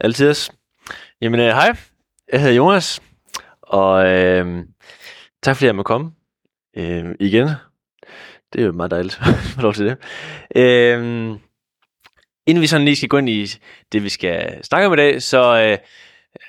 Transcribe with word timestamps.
Altid. 0.00 0.34
Jamen, 1.20 1.40
øh, 1.40 1.46
hej. 1.46 1.76
Jeg 2.32 2.40
hedder 2.40 2.54
Jonas, 2.54 3.02
og 3.62 4.06
øh, 4.06 4.64
tak 5.42 5.56
fordi 5.56 5.66
jeg 5.66 5.76
må 5.76 5.82
komme 5.82 6.10
øh, 6.76 7.04
igen. 7.20 7.48
Det 8.52 8.60
er 8.60 8.66
jo 8.66 8.72
meget 8.72 8.90
dejligt 8.90 9.18
at 9.26 9.34
få 9.34 9.60
lov 9.60 9.74
til 9.74 9.86
det. 9.86 9.96
Øh, 10.56 10.98
inden 12.46 12.62
vi 12.62 12.66
sådan 12.66 12.84
lige 12.84 12.96
skal 12.96 13.08
gå 13.08 13.18
ind 13.18 13.28
i 13.28 13.46
det, 13.92 14.04
vi 14.04 14.08
skal 14.08 14.64
snakke 14.64 14.86
om 14.86 14.92
i 14.92 14.96
dag, 14.96 15.22
så 15.22 15.54
øh, 15.54 15.78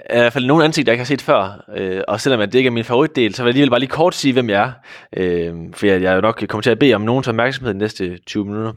er 0.05 0.17
i 0.17 0.21
hvert 0.21 0.33
fald 0.33 0.45
nogle 0.45 0.65
ansigter, 0.65 0.91
jeg 0.91 0.95
ikke 0.95 1.01
har 1.01 1.05
set 1.05 1.21
før. 1.21 1.65
Øh, 1.75 2.01
og 2.07 2.21
selvom 2.21 2.39
det 2.39 2.55
ikke 2.55 2.67
er 2.67 2.71
min 2.71 2.83
favoritdel, 2.83 3.35
så 3.35 3.43
vil 3.43 3.47
jeg 3.47 3.51
alligevel 3.51 3.69
bare 3.69 3.79
lige 3.79 3.89
kort 3.89 4.15
sige, 4.15 4.33
hvem 4.33 4.49
jeg 4.49 4.63
er. 4.63 4.71
Øh, 5.17 5.53
for 5.73 5.85
jeg, 5.85 6.01
jeg 6.01 6.11
er 6.11 6.15
jo 6.15 6.21
nok 6.21 6.43
kommer 6.49 6.61
til 6.61 6.69
at 6.69 6.79
bede 6.79 6.93
om 6.93 7.01
nogens 7.01 7.27
opmærksomhed 7.27 7.73
de 7.73 7.79
næste 7.79 8.17
20 8.17 8.45
minutter. 8.45 8.73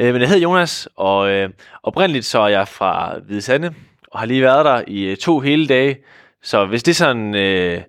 Øh, 0.00 0.12
men 0.12 0.20
jeg 0.20 0.28
hedder 0.28 0.42
Jonas, 0.42 0.88
og 0.96 1.30
øh, 1.30 1.50
oprindeligt 1.82 2.24
så 2.24 2.40
er 2.40 2.48
jeg 2.48 2.68
fra 2.68 3.18
Hvide 3.18 3.42
Sande, 3.42 3.74
og 4.10 4.18
har 4.18 4.26
lige 4.26 4.42
været 4.42 4.64
der 4.64 4.82
i 4.86 5.02
øh, 5.02 5.16
to 5.16 5.40
hele 5.40 5.66
dage. 5.66 5.98
Så 6.42 6.66
hvis 6.66 6.82
det 6.82 6.96
sådan 6.96 7.34
øh, 7.34 7.82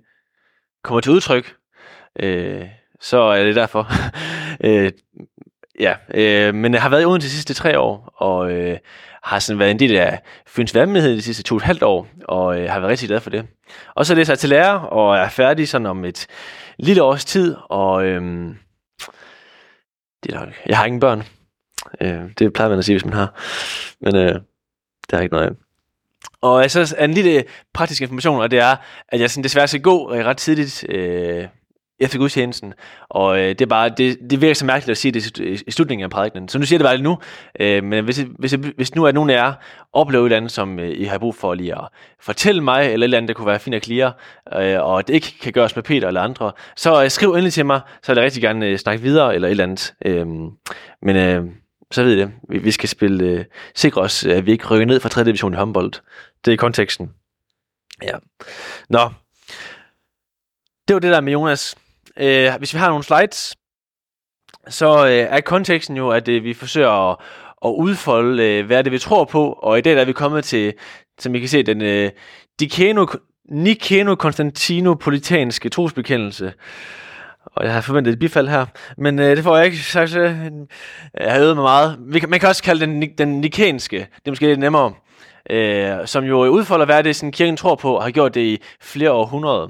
kommer 0.83 1.01
til 1.01 1.11
udtryk, 1.11 1.55
øh, 2.19 2.65
så 2.99 3.17
er 3.17 3.43
det 3.43 3.55
derfor. 3.55 3.87
øh, 4.67 4.91
ja, 5.79 5.95
øh, 6.13 6.55
men 6.55 6.73
jeg 6.73 6.81
har 6.81 6.89
været 6.89 7.01
i 7.01 7.05
Odense 7.05 7.27
de 7.27 7.31
sidste 7.31 7.53
tre 7.53 7.79
år, 7.79 8.13
og 8.15 8.51
øh, 8.51 8.77
har 9.23 9.39
sådan 9.39 9.59
været 9.59 9.71
en 9.71 9.79
del 9.79 9.95
af 9.95 10.21
Fyns 10.47 10.75
Vandmenighed 10.75 11.15
de 11.15 11.21
sidste 11.21 11.43
to 11.43 11.55
og 11.55 11.57
et 11.57 11.63
halvt 11.63 11.83
år, 11.83 12.07
og 12.27 12.59
øh, 12.59 12.69
har 12.69 12.79
været 12.79 12.91
rigtig 12.91 13.09
glad 13.09 13.19
for 13.19 13.29
det. 13.29 13.47
Og 13.95 14.05
så 14.05 14.15
læser 14.15 14.33
det 14.33 14.39
så 14.39 14.41
til 14.41 14.49
lærer, 14.49 14.73
og 14.73 15.17
er 15.17 15.29
færdig 15.29 15.67
sådan 15.67 15.85
om 15.85 16.05
et 16.05 16.27
lille 16.77 17.03
års 17.03 17.25
tid, 17.25 17.55
og 17.69 18.05
øh, 18.05 18.21
det 20.23 20.33
er 20.33 20.39
nok, 20.39 20.53
jeg 20.65 20.77
har 20.77 20.85
ingen 20.85 20.99
børn. 20.99 21.23
Øh, 22.01 22.21
det 22.39 22.53
plejer 22.53 22.69
man 22.69 22.79
at 22.79 22.85
sige, 22.85 22.93
hvis 22.93 23.05
man 23.05 23.13
har. 23.13 23.33
Men 24.01 24.15
øh, 24.15 24.33
det 25.09 25.13
er 25.13 25.19
ikke 25.19 25.35
noget 25.35 25.47
af. 25.47 25.51
Og 26.41 26.71
så 26.71 26.95
en 26.99 27.13
lille 27.13 27.43
praktisk 27.73 28.01
information, 28.01 28.41
og 28.41 28.51
det 28.51 28.59
er, 28.59 28.75
at 29.09 29.19
jeg 29.19 29.31
sådan 29.31 29.43
desværre 29.43 29.67
skal 29.67 29.81
gå 29.81 30.13
øh, 30.13 30.25
ret 30.25 30.37
tidligt 30.37 30.85
øh, 30.89 31.47
efter 31.99 32.17
gudstjenesten. 32.17 32.73
Og 33.09 33.39
øh, 33.39 33.49
det 33.49 33.61
er 33.61 33.65
bare, 33.65 33.89
det, 33.89 34.17
det 34.29 34.41
virker 34.41 34.53
så 34.53 34.65
mærkeligt 34.65 34.91
at 34.91 34.97
sige 34.97 35.11
det 35.11 35.39
i 35.67 35.71
slutningen 35.71 36.03
af 36.03 36.09
prædikenen. 36.09 36.49
Så 36.49 36.59
nu 36.59 36.65
siger 36.65 36.75
jeg 36.75 36.79
det 36.79 36.85
bare 36.85 36.97
lige 36.97 37.03
nu. 37.03 37.17
Øh, 37.59 37.83
men 37.83 38.03
hvis, 38.03 38.25
hvis, 38.39 38.55
hvis 38.75 38.95
nu 38.95 39.03
er 39.03 39.11
nogen 39.11 39.29
af 39.29 39.33
jer 39.33 39.53
oplever 39.93 40.23
et 40.23 40.27
eller 40.27 40.37
andet, 40.37 40.51
som 40.51 40.79
øh, 40.79 40.91
I 40.91 41.03
har 41.03 41.17
brug 41.17 41.35
for 41.35 41.53
lige 41.53 41.75
at 41.75 41.87
fortælle 42.19 42.61
mig, 42.63 42.79
eller 42.79 42.93
et 42.97 43.03
eller 43.03 43.17
andet, 43.17 43.27
der 43.27 43.33
kunne 43.33 43.47
være 43.47 43.59
fint 43.59 43.75
at 43.75 43.81
klire, 43.81 44.13
øh, 44.53 44.81
og 44.81 45.07
det 45.07 45.13
ikke 45.13 45.39
kan 45.41 45.53
gøres 45.53 45.75
med 45.75 45.83
Peter 45.83 46.07
eller 46.07 46.21
andre, 46.21 46.51
så 46.75 47.03
øh, 47.03 47.09
skriv 47.09 47.31
endelig 47.31 47.53
til 47.53 47.65
mig, 47.65 47.81
så 48.03 48.11
vil 48.11 48.17
jeg 48.17 48.25
rigtig 48.25 48.41
gerne 48.41 48.65
øh, 48.65 48.77
snakke 48.77 49.03
videre, 49.03 49.35
eller 49.35 49.47
et 49.47 49.51
eller 49.51 49.63
andet. 49.63 49.93
Øh, 50.05 50.27
men 51.01 51.15
øh, 51.15 51.43
så 51.91 52.03
ved 52.03 52.13
I 52.13 52.19
det. 52.19 52.31
Vi, 52.49 52.57
vi 52.57 52.71
skal 52.71 52.89
spille, 52.89 53.23
øh, 53.23 53.45
sikre 53.75 54.01
os, 54.01 54.25
at 54.25 54.45
vi 54.45 54.51
ikke 54.51 54.67
rykker 54.67 54.85
ned 54.85 54.99
fra 54.99 55.09
3. 55.09 55.23
division 55.23 55.53
i 55.53 55.57
håndbold. 55.57 55.93
Det 56.45 56.53
er 56.53 56.57
konteksten. 56.57 57.11
Ja. 58.03 58.17
Nå. 58.89 59.09
Det 60.87 60.93
var 60.93 60.99
det 60.99 61.11
der 61.11 61.21
med 61.21 61.33
Jonas. 61.33 61.75
Øh, 62.17 62.53
hvis 62.57 62.73
vi 62.73 62.79
har 62.79 62.89
nogle 62.89 63.03
slides, 63.03 63.55
så 64.67 65.05
øh, 65.05 65.11
er 65.11 65.41
konteksten 65.41 65.97
jo, 65.97 66.09
at 66.09 66.27
øh, 66.27 66.43
vi 66.43 66.53
forsøger 66.53 67.11
at, 67.11 67.17
at 67.65 67.69
udfolde, 67.69 68.43
øh, 68.43 68.65
hvad 68.65 68.83
det, 68.83 68.91
vi 68.91 68.99
tror 68.99 69.25
på. 69.25 69.51
Og 69.51 69.77
i 69.77 69.81
dag 69.81 69.95
der 69.95 70.01
er 70.01 70.05
vi 70.05 70.13
kommet 70.13 70.43
til, 70.43 70.73
som 71.19 71.35
I 71.35 71.39
kan 71.39 71.49
se, 71.49 71.63
den 71.63 71.81
øh, 71.81 72.11
Nikeno 73.49 74.15
Konstantinopolitanske 74.15 75.69
trosbekendelse. 75.69 76.53
Og 77.55 77.65
jeg 77.65 77.73
har 77.73 77.81
forventet 77.81 78.13
et 78.13 78.19
bifald 78.19 78.47
her, 78.47 78.65
men 78.97 79.19
øh, 79.19 79.35
det 79.35 79.43
får 79.43 79.57
jeg 79.57 79.65
ikke 79.65 79.77
sagt. 79.77 80.15
Øh, 80.15 80.35
jeg 81.19 81.31
har 81.31 81.39
øvet 81.39 81.55
mig 81.55 81.63
meget. 81.63 81.97
Vi 81.99 82.19
kan, 82.19 82.29
man 82.29 82.39
kan 82.39 82.49
også 82.49 82.63
kalde 82.63 82.85
den 82.85 83.01
den 83.17 83.41
nikenske. 83.41 83.97
Det 83.97 84.27
er 84.27 84.31
måske 84.31 84.47
lidt 84.47 84.59
nemmere. 84.59 84.93
Øh, 85.49 86.07
som 86.07 86.23
jo 86.23 86.45
udfolder, 86.45 86.85
hvad 86.85 87.03
det, 87.03 87.15
sådan, 87.15 87.31
kirken 87.31 87.57
tror 87.57 87.75
på, 87.75 87.95
og 87.95 88.03
har 88.03 88.11
gjort 88.11 88.35
det 88.35 88.41
i 88.41 88.61
flere 88.81 89.11
århundreder. 89.11 89.67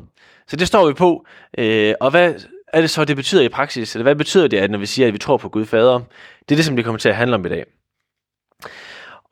Så 0.48 0.56
det 0.56 0.68
står 0.68 0.88
vi 0.88 0.94
på. 0.94 1.26
Øh, 1.58 1.94
og 2.00 2.12
hvad 2.12 2.34
er 2.74 2.82
det 2.82 2.90
så, 2.90 3.06
det 3.06 3.16
betyder 3.16 3.42
i 3.42 3.50
praksis? 3.50 3.96
Eller 3.96 4.04
hvad 4.04 4.16
betyder 4.16 4.48
det, 4.48 4.58
at 4.58 4.72
når 4.72 4.78
vi 4.78 4.86
siger, 4.86 5.08
at 5.08 5.14
vi 5.14 5.18
tror 5.18 5.38
på 5.38 5.50
Gud 5.50 5.66
Fader? 5.66 6.00
Det 6.50 6.52
er 6.52 6.56
det, 6.56 6.66
som 6.66 6.76
det 6.76 6.86
kommer 6.86 7.00
til 7.00 7.10
at 7.10 7.16
handle 7.16 7.36
om 7.36 7.46
i 7.46 7.50
dag. 7.50 7.66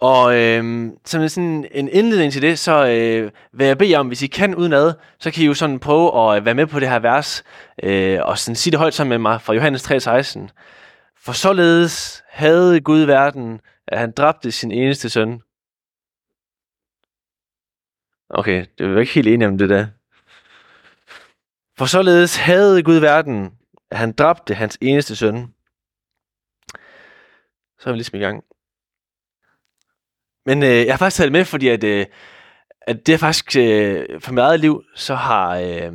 Og 0.03 0.35
øh, 0.35 0.91
som 1.05 1.29
sådan 1.29 1.67
en 1.71 1.89
indledning 1.89 2.33
til 2.33 2.41
det, 2.41 2.59
så 2.59 2.87
øh, 2.87 3.31
vil 3.53 3.67
jeg 3.67 3.77
bede 3.77 3.91
jer 3.91 3.99
om, 3.99 4.07
hvis 4.07 4.21
I 4.21 4.27
kan 4.27 4.55
udenad, 4.55 4.93
så 5.19 5.31
kan 5.31 5.43
I 5.43 5.45
jo 5.45 5.53
sådan 5.53 5.79
prøve 5.79 6.31
at 6.31 6.39
øh, 6.39 6.45
være 6.45 6.55
med 6.55 6.67
på 6.67 6.79
det 6.79 6.89
her 6.89 6.99
vers, 6.99 7.43
øh, 7.83 8.19
og 8.23 8.37
sådan 8.37 8.55
sige 8.55 8.71
det 8.71 8.79
højt 8.79 8.93
sammen 8.93 9.09
med 9.09 9.17
mig 9.17 9.41
fra 9.41 9.53
Johannes 9.53 9.91
3,16. 9.91 10.47
For 11.17 11.33
således 11.33 12.23
havde 12.29 12.81
Gud 12.81 12.99
verden, 12.99 13.61
at 13.87 13.99
han 13.99 14.11
dræbte 14.11 14.51
sin 14.51 14.71
eneste 14.71 15.09
søn. 15.09 15.41
Okay, 18.29 18.65
det 18.77 18.93
var 18.93 18.99
ikke 18.99 19.13
helt 19.13 19.27
enig 19.27 19.47
om 19.47 19.57
det 19.57 19.69
der. 19.69 19.87
For 21.77 21.85
således 21.85 22.35
havde 22.37 22.83
Gud 22.83 22.97
verden, 22.97 23.51
at 23.91 23.97
han 23.97 24.11
dræbte 24.11 24.53
hans 24.53 24.77
eneste 24.81 25.15
søn. 25.15 25.53
Så 27.79 27.89
er 27.89 27.91
vi 27.91 27.97
ligesom 27.97 28.19
i 28.19 28.23
gang. 28.23 28.43
Men 30.45 30.63
øh, 30.63 30.85
jeg 30.85 30.93
har 30.93 30.97
faktisk 30.97 31.17
taget 31.17 31.27
det 31.27 31.39
med, 31.39 31.45
fordi 31.45 31.67
at, 31.67 31.83
øh, 31.83 32.05
at 32.81 33.07
det 33.07 33.13
er 33.13 33.17
faktisk 33.17 33.55
øh, 33.55 34.05
for 34.19 34.31
mit 34.31 34.41
eget 34.41 34.59
liv, 34.59 34.83
så 34.95 35.15
har, 35.15 35.57
øh, 35.57 35.91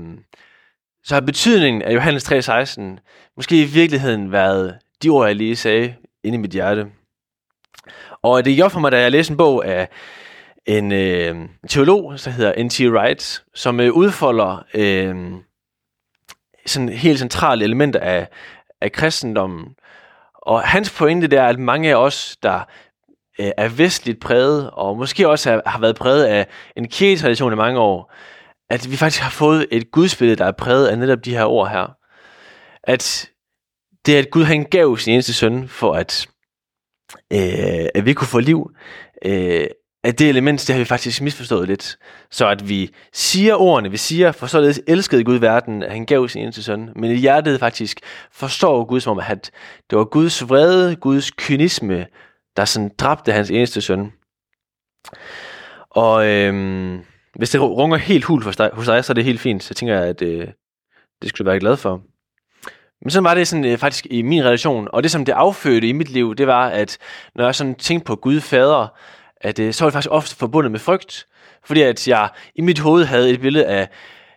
så 1.05 1.15
har 1.15 1.21
betydningen 1.21 1.83
af 1.83 1.95
Johannes 1.95 2.33
3,16 2.33 2.83
måske 3.37 3.63
i 3.63 3.65
virkeligheden 3.65 4.33
været 4.33 4.79
de 5.03 5.09
ord, 5.09 5.27
jeg 5.27 5.37
lige 5.37 5.57
sagde 5.57 5.95
inde 6.25 6.39
i 6.39 6.41
mit 6.41 6.51
hjerte. 6.51 6.87
Og 8.23 8.45
det 8.45 8.57
gjorde 8.57 8.71
for 8.71 8.81
mig, 8.81 8.93
da 8.93 9.01
jeg 9.01 9.11
læste 9.11 9.31
en 9.31 9.37
bog 9.37 9.67
af 9.67 9.89
en 10.67 10.93
øh, 10.93 11.37
teolog, 11.69 12.13
der 12.25 12.31
hedder 12.31 12.65
N.T. 12.65 12.81
Wright, 12.81 13.45
som 13.55 13.81
øh, 13.81 13.93
udfolder 13.93 14.65
øh, 14.75 15.17
sådan 16.67 16.89
helt 16.89 17.19
centrale 17.19 17.65
elementer 17.65 18.01
af, 18.01 18.29
af 18.81 18.93
kristendommen. 18.93 19.75
Og 20.35 20.63
hans 20.63 20.91
pointe 20.91 21.27
der 21.27 21.43
er, 21.43 21.49
at 21.49 21.59
mange 21.59 21.91
af 21.91 21.95
os, 21.95 22.37
der 22.43 22.61
øh, 23.41 23.51
er 23.57 23.69
vestligt 23.69 24.21
præget, 24.21 24.71
og 24.71 24.97
måske 24.97 25.29
også 25.29 25.51
er, 25.51 25.61
har 25.67 25.81
været 25.81 25.97
præget 25.97 26.25
af 26.25 26.47
en 26.77 26.89
kirketradition 26.89 27.53
i 27.53 27.57
mange 27.57 27.81
år, 27.81 28.15
at 28.71 28.91
vi 28.91 28.97
faktisk 28.97 29.23
har 29.23 29.31
fået 29.31 29.67
et 29.71 29.91
gudsbillede, 29.91 30.37
der 30.37 30.45
er 30.45 30.53
præget 30.53 30.87
af 30.87 30.99
netop 30.99 31.25
de 31.25 31.37
her 31.37 31.45
ord 31.45 31.71
her. 31.71 31.97
At 32.85 33.31
det 34.07 34.15
er, 34.15 34.19
at 34.19 34.31
Gud 34.31 34.45
han 34.45 34.65
gav 34.65 34.97
sin 34.97 35.13
eneste 35.13 35.35
søn 35.35 35.69
for, 35.69 35.93
at, 35.93 36.27
øh, 37.33 37.89
at 37.95 38.05
vi 38.05 38.13
kunne 38.13 38.27
få 38.27 38.41
liv. 38.41 38.71
Øh, 39.25 39.67
at 40.05 40.19
det 40.19 40.29
element, 40.29 40.67
det 40.67 40.75
har 40.75 40.79
vi 40.79 40.85
faktisk 40.85 41.23
misforstået 41.23 41.69
lidt. 41.69 41.99
Så 42.31 42.49
at 42.49 42.69
vi 42.69 42.95
siger 43.13 43.55
ordene, 43.55 43.91
vi 43.91 43.97
siger, 43.97 44.33
for 44.33 44.47
således 44.47 44.81
elskede 44.87 45.25
Gud 45.25 45.39
verden, 45.39 45.83
at 45.83 45.93
han 45.93 46.07
gav 46.07 46.29
sin 46.29 46.43
eneste 46.43 46.63
søn, 46.63 46.91
men 46.97 47.11
i 47.11 47.15
hjertet 47.15 47.61
faktisk 47.61 48.01
forstår 48.33 48.85
Gud 48.85 49.01
som 49.01 49.11
om, 49.11 49.25
at 49.27 49.51
det 49.91 49.99
var 49.99 50.05
Guds 50.05 50.49
vrede, 50.49 50.97
Guds 50.97 51.31
kynisme, 51.31 52.07
der 52.59 52.65
sådan 52.65 52.91
dræbte 52.99 53.33
hans 53.33 53.51
eneste 53.51 53.81
søn. 53.81 54.13
Og 55.91 56.27
øhm, 56.27 57.05
hvis 57.35 57.51
det 57.51 57.61
runger 57.61 57.97
helt 57.97 58.25
hul 58.25 58.43
hos 58.43 58.57
dig, 58.57 58.71
hos 58.73 58.87
dig, 58.87 59.05
så 59.05 59.13
er 59.13 59.15
det 59.15 59.25
helt 59.25 59.41
fint. 59.41 59.63
Så 59.63 59.75
tænker 59.75 59.95
jeg, 59.95 60.05
at 60.05 60.23
øh, 60.23 60.49
det 61.23 61.29
skulle 61.29 61.45
du 61.45 61.51
være 61.51 61.61
glad 61.61 61.77
for. 61.77 62.03
Men 63.03 63.11
så 63.11 63.21
var 63.21 63.35
det 63.35 63.49
sådan 63.49 63.65
øh, 63.65 63.79
faktisk 63.79 64.07
i 64.11 64.23
min 64.23 64.45
relation, 64.45 64.89
og 64.93 65.03
det 65.03 65.11
som 65.11 65.25
det 65.25 65.33
affødte 65.33 65.89
i 65.89 65.93
mit 65.93 66.11
liv, 66.11 66.35
det 66.35 66.47
var, 66.47 66.69
at 66.69 66.99
når 67.35 67.45
jeg 67.45 67.55
sådan 67.55 67.75
tænkte 67.75 68.05
på 68.05 68.17
Gud 68.17 68.41
fader, 68.41 68.89
at 69.41 69.59
øh, 69.59 69.73
så 69.73 69.85
var 69.85 69.89
det 69.89 69.93
faktisk 69.93 70.13
ofte 70.13 70.37
forbundet 70.37 70.73
med 70.73 70.81
frygt. 70.81 71.27
Fordi 71.65 71.83
at 71.83 72.09
jeg 72.09 72.29
i 72.55 72.61
mit 72.61 72.79
hoved 72.79 73.05
havde 73.05 73.31
et 73.31 73.41
billede 73.41 73.67
af 73.67 73.89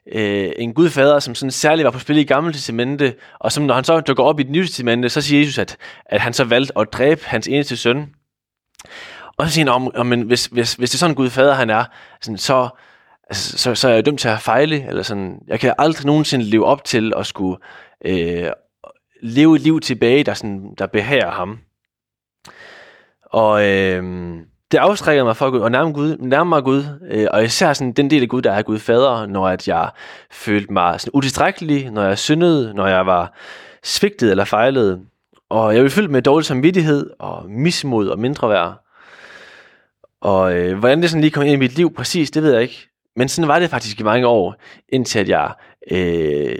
øh, 0.07 0.51
en 0.57 0.73
gudfader, 0.73 1.19
som 1.19 1.35
sådan 1.35 1.51
særligt 1.51 1.85
var 1.85 1.91
på 1.91 1.99
spil 1.99 2.17
i 2.17 2.23
Gamle 2.23 2.53
Testamente, 2.53 3.15
og 3.39 3.51
som 3.51 3.63
når 3.63 3.73
han 3.75 3.83
så 3.83 3.99
dukker 3.99 4.23
op 4.23 4.39
i 4.39 4.43
det 4.43 4.51
nye 4.51 4.65
testamente, 4.65 5.09
så 5.09 5.21
siger 5.21 5.39
Jesus, 5.39 5.57
at, 5.57 5.77
at 6.05 6.21
han 6.21 6.33
så 6.33 6.43
valgte 6.43 6.77
at 6.77 6.93
dræbe 6.93 7.21
hans 7.25 7.47
eneste 7.47 7.77
søn. 7.77 8.09
Og 9.37 9.47
så 9.47 9.53
siger 9.53 9.65
han, 9.65 9.73
om, 9.81 9.95
om 9.95 10.05
men 10.05 10.21
hvis, 10.21 10.45
hvis, 10.45 10.73
hvis 10.73 10.89
det 10.89 10.95
er 10.95 10.99
sådan 10.99 11.11
en 11.11 11.15
gudfader, 11.15 11.53
han 11.53 11.69
er, 11.69 11.85
sådan, 12.21 12.37
så, 12.37 12.69
altså, 13.29 13.57
så, 13.57 13.75
så 13.75 13.89
er 13.89 13.93
jeg 13.93 14.05
dømt 14.05 14.19
til 14.19 14.27
at 14.27 14.41
fejle, 14.41 14.87
eller 14.87 15.03
sådan, 15.03 15.39
jeg 15.47 15.59
kan 15.59 15.73
aldrig 15.77 16.05
nogensinde 16.05 16.45
leve 16.45 16.65
op 16.65 16.83
til 16.83 17.13
at 17.17 17.25
skulle 17.25 17.57
øh, 18.05 18.49
leve 19.21 19.55
et 19.55 19.61
liv 19.61 19.79
tilbage, 19.79 20.23
der, 20.23 20.33
sådan, 20.33 20.75
der 20.77 20.87
behager 20.87 21.31
ham. 21.31 21.59
Og 23.25 23.69
øh, 23.69 24.03
det 24.71 24.77
afstrækker 24.77 25.23
mig 25.23 25.37
for 25.37 25.65
at 25.65 25.71
nærme, 25.71 25.93
Gud, 25.93 26.17
nærme 26.17 26.49
mig 26.49 26.63
Gud, 26.63 26.83
øh, 27.11 27.27
og 27.31 27.43
især 27.43 27.73
sådan 27.73 27.93
den 27.93 28.09
del 28.09 28.21
af 28.21 28.29
Gud, 28.29 28.41
der 28.41 28.51
er 28.51 28.61
Gud 28.61 28.79
fader, 28.79 29.25
når 29.25 29.47
at 29.47 29.67
jeg 29.67 29.89
følte 30.31 30.73
mig 30.73 31.01
sådan 31.01 31.11
utilstrækkelig, 31.13 31.91
når 31.91 32.03
jeg 32.03 32.17
syndede, 32.17 32.73
når 32.73 32.87
jeg 32.87 33.05
var 33.05 33.33
svigtet 33.83 34.31
eller 34.31 34.45
fejlet. 34.45 35.05
Og 35.49 35.75
jeg 35.75 35.81
blev 35.81 35.89
fyldt 35.89 36.11
med 36.11 36.21
dårlig 36.21 36.45
samvittighed 36.45 37.09
og 37.19 37.49
mismod 37.49 38.07
og 38.07 38.19
mindre 38.19 38.49
værd. 38.49 38.85
Og 40.21 40.57
øh, 40.57 40.79
hvordan 40.79 41.01
det 41.01 41.09
sådan 41.09 41.21
lige 41.21 41.31
kom 41.31 41.43
ind 41.43 41.53
i 41.53 41.55
mit 41.55 41.75
liv 41.75 41.93
præcis, 41.93 42.31
det 42.31 42.43
ved 42.43 42.53
jeg 42.53 42.61
ikke. 42.61 42.89
Men 43.15 43.29
sådan 43.29 43.47
var 43.47 43.59
det 43.59 43.69
faktisk 43.69 43.99
i 43.99 44.03
mange 44.03 44.27
år, 44.27 44.55
indtil 44.89 45.19
at 45.19 45.29
jeg 45.29 45.53
øh, 45.91 46.59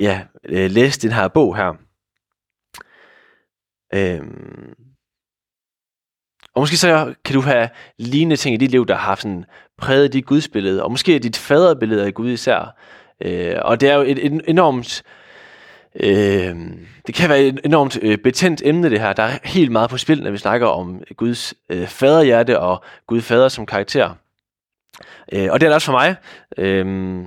ja, 0.00 0.20
øh, 0.44 0.70
læste 0.70 1.08
den 1.08 1.16
her 1.16 1.28
bog 1.28 1.56
her. 1.56 1.72
Øh, 3.94 4.20
og 6.54 6.62
måske 6.62 6.76
så 6.76 7.14
kan 7.24 7.34
du 7.34 7.40
have 7.40 7.68
lignende 7.98 8.36
ting 8.36 8.54
i 8.54 8.58
dit 8.58 8.70
liv, 8.70 8.86
der 8.86 8.94
har 8.94 9.14
sådan 9.14 9.44
præget 9.78 10.12
dit 10.12 10.26
gudsbillede, 10.26 10.82
og 10.82 10.90
måske 10.90 11.18
dit 11.18 11.36
faderbillede 11.36 12.06
af 12.06 12.14
Gud 12.14 12.30
især. 12.30 12.76
Øh, 13.20 13.56
og 13.62 13.80
det 13.80 13.90
er 13.90 13.94
jo 13.94 14.02
et, 14.02 14.26
et 14.26 14.40
enormt... 14.48 15.02
Øh, 16.00 16.56
det 17.06 17.14
kan 17.14 17.28
være 17.28 17.42
et 17.42 17.60
enormt 17.64 17.98
øh, 18.02 18.18
betændt 18.18 18.62
emne, 18.64 18.90
det 18.90 19.00
her. 19.00 19.12
Der 19.12 19.22
er 19.22 19.38
helt 19.44 19.72
meget 19.72 19.90
på 19.90 19.98
spil, 19.98 20.22
når 20.22 20.30
vi 20.30 20.38
snakker 20.38 20.66
om 20.66 21.02
Guds 21.16 21.54
øh, 21.70 21.86
faderhjerte 21.86 22.60
og 22.60 22.84
Gud 23.06 23.20
fader 23.20 23.48
som 23.48 23.66
karakter. 23.66 24.14
Øh, 25.32 25.48
og 25.50 25.60
det 25.60 25.66
er 25.66 25.70
det 25.70 25.74
også 25.74 25.86
for 25.86 25.92
mig. 25.92 26.16
Øh, 26.58 27.24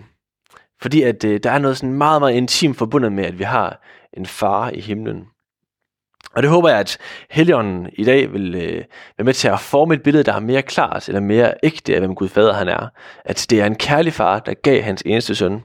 fordi 0.81 1.01
at 1.01 1.23
øh, 1.23 1.39
der 1.43 1.51
er 1.51 1.59
noget 1.59 1.77
sådan 1.77 1.93
meget, 1.93 2.21
meget 2.21 2.35
intimt 2.35 2.77
forbundet 2.77 3.11
med, 3.11 3.25
at 3.25 3.39
vi 3.39 3.43
har 3.43 3.81
en 4.13 4.25
far 4.25 4.69
i 4.69 4.81
himlen. 4.81 5.27
Og 6.37 6.43
det 6.43 6.49
håber 6.49 6.69
jeg, 6.69 6.79
at 6.79 6.97
Helligånden 7.29 7.89
i 7.93 8.03
dag 8.03 8.33
vil 8.33 8.55
øh, 8.55 8.83
være 9.17 9.25
med 9.25 9.33
til 9.33 9.47
at 9.47 9.59
forme 9.59 9.93
et 9.93 10.03
billede, 10.03 10.23
der 10.23 10.33
er 10.33 10.39
mere 10.39 10.61
klart 10.61 11.07
eller 11.07 11.21
mere 11.21 11.53
ægte 11.63 11.93
af, 11.93 11.99
hvem 11.99 12.15
Gud 12.15 12.27
fader 12.27 12.53
han 12.53 12.67
er. 12.67 12.87
At 13.25 13.45
det 13.49 13.61
er 13.61 13.65
en 13.65 13.75
kærlig 13.75 14.13
far, 14.13 14.39
der 14.39 14.53
gav 14.53 14.81
hans 14.81 15.03
eneste 15.05 15.35
søn. 15.35 15.63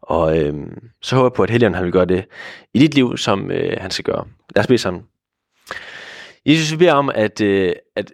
Og 0.00 0.38
øh, 0.38 0.54
så 1.02 1.16
håber 1.16 1.26
jeg 1.26 1.32
på, 1.32 1.42
at 1.42 1.50
Helligånden 1.50 1.74
han 1.74 1.84
vil 1.84 1.92
gøre 1.92 2.04
det 2.04 2.24
i 2.74 2.78
dit 2.78 2.94
liv, 2.94 3.16
som 3.16 3.50
øh, 3.50 3.76
han 3.80 3.90
skal 3.90 4.04
gøre. 4.04 4.24
Lad 4.56 4.62
os 4.62 4.66
bede 4.66 4.78
sammen. 4.78 5.04
Jesus, 6.46 6.72
vi 6.72 6.76
beder 6.76 6.92
om, 6.92 7.10
at, 7.14 7.40
øh, 7.40 7.72
at 7.96 8.12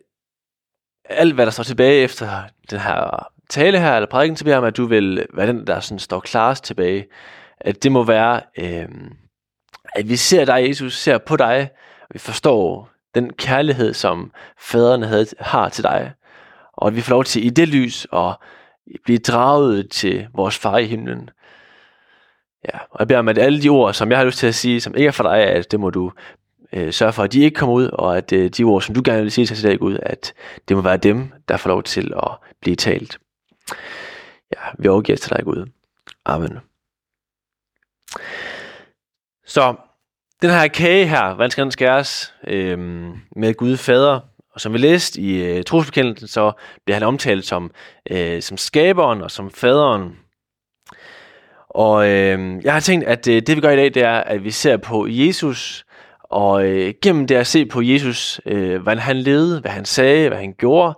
alt, 1.04 1.34
hvad 1.34 1.46
der 1.46 1.52
står 1.52 1.64
tilbage 1.64 2.02
efter 2.02 2.42
den 2.70 2.78
her 2.78 3.28
tale 3.50 3.80
her, 3.80 3.94
eller 3.94 4.08
prædiken, 4.10 4.36
så 4.36 4.44
beder 4.44 4.58
om, 4.58 4.64
at 4.64 4.76
du 4.76 4.86
vil 4.86 5.26
være 5.34 5.46
den, 5.46 5.66
der 5.66 5.80
sådan 5.80 5.98
står 5.98 6.20
klarest 6.20 6.64
tilbage. 6.64 7.06
At 7.60 7.82
det 7.82 7.92
må 7.92 8.04
være... 8.04 8.40
Øh, 8.58 8.88
at 9.94 10.08
vi 10.08 10.16
ser 10.16 10.44
dig, 10.44 10.68
Jesus, 10.68 10.98
ser 10.98 11.18
på 11.18 11.36
dig, 11.36 11.70
og 12.00 12.08
vi 12.10 12.18
forstår 12.18 12.90
den 13.14 13.32
kærlighed, 13.32 13.94
som 13.94 14.32
faderne 14.58 15.06
havde, 15.06 15.26
har 15.40 15.68
til 15.68 15.84
dig, 15.84 16.12
og 16.72 16.88
at 16.88 16.96
vi 16.96 17.00
får 17.00 17.10
lov 17.10 17.24
til 17.24 17.46
i 17.46 17.50
det 17.50 17.68
lys 17.68 18.06
at 18.12 18.36
blive 19.04 19.18
draget 19.18 19.90
til 19.90 20.28
vores 20.34 20.58
far 20.58 20.78
i 20.78 20.86
himlen. 20.86 21.30
Ja, 22.64 22.78
og 22.90 22.98
jeg 22.98 23.08
beder 23.08 23.18
om, 23.18 23.28
at 23.28 23.38
alle 23.38 23.62
de 23.62 23.68
ord, 23.68 23.94
som 23.94 24.10
jeg 24.10 24.18
har 24.18 24.24
lyst 24.24 24.38
til 24.38 24.46
at 24.46 24.54
sige, 24.54 24.80
som 24.80 24.94
ikke 24.94 25.06
er 25.06 25.12
for 25.12 25.22
dig, 25.22 25.38
at 25.38 25.70
det 25.70 25.80
må 25.80 25.90
du 25.90 26.12
øh, 26.72 26.92
sørge 26.92 27.12
for, 27.12 27.22
at 27.22 27.32
de 27.32 27.40
ikke 27.40 27.54
kommer 27.54 27.74
ud, 27.74 27.88
og 27.92 28.16
at 28.16 28.32
øh, 28.32 28.50
de 28.50 28.64
ord, 28.64 28.82
som 28.82 28.94
du 28.94 29.02
gerne 29.04 29.22
vil 29.22 29.32
sige 29.32 29.46
til 29.46 29.62
dig 29.62 29.78
Gud, 29.78 29.98
at 30.02 30.34
det 30.68 30.76
må 30.76 30.82
være 30.82 30.96
dem, 30.96 31.32
der 31.48 31.56
får 31.56 31.68
lov 31.68 31.82
til 31.82 32.12
at 32.16 32.30
blive 32.60 32.76
talt. 32.76 33.18
Ja, 34.52 34.60
vi 34.78 34.88
overgiver 34.88 35.16
til 35.16 35.30
dig, 35.30 35.44
Gud. 35.44 35.70
Amen. 36.24 36.58
Så 39.46 39.74
den 40.44 40.52
her 40.52 40.68
kage 40.68 41.06
her, 41.06 41.34
hvordan 41.34 41.50
skal 41.50 41.64
den 41.64 41.70
skæres 41.70 42.34
øh, 42.46 42.78
med 43.36 43.54
Gud 43.54 43.76
fader? 43.76 44.20
Og 44.54 44.60
som 44.60 44.72
vi 44.72 44.78
læste 44.78 45.20
i 45.20 45.42
øh, 45.42 45.64
trosbekendelsen, 45.64 46.28
så 46.28 46.52
bliver 46.84 46.94
han 46.94 47.02
omtalt 47.02 47.46
som, 47.46 47.70
øh, 48.10 48.42
som 48.42 48.56
skaberen 48.56 49.22
og 49.22 49.30
som 49.30 49.50
faderen. 49.50 50.16
Og 51.68 52.08
øh, 52.08 52.64
jeg 52.64 52.72
har 52.72 52.80
tænkt, 52.80 53.06
at 53.06 53.28
øh, 53.28 53.42
det 53.46 53.56
vi 53.56 53.60
gør 53.60 53.70
i 53.70 53.76
dag, 53.76 53.94
det 53.94 54.02
er, 54.02 54.20
at 54.20 54.44
vi 54.44 54.50
ser 54.50 54.76
på 54.76 55.06
Jesus, 55.08 55.84
og 56.22 56.66
øh, 56.66 56.94
gennem 57.02 57.26
det 57.26 57.34
at 57.34 57.46
se 57.46 57.66
på 57.66 57.82
Jesus, 57.82 58.40
øh, 58.46 58.82
hvordan 58.82 58.98
han 58.98 59.16
levede, 59.16 59.60
hvad 59.60 59.70
han 59.70 59.84
sagde, 59.84 60.28
hvad 60.28 60.38
han 60.38 60.54
gjorde, 60.58 60.94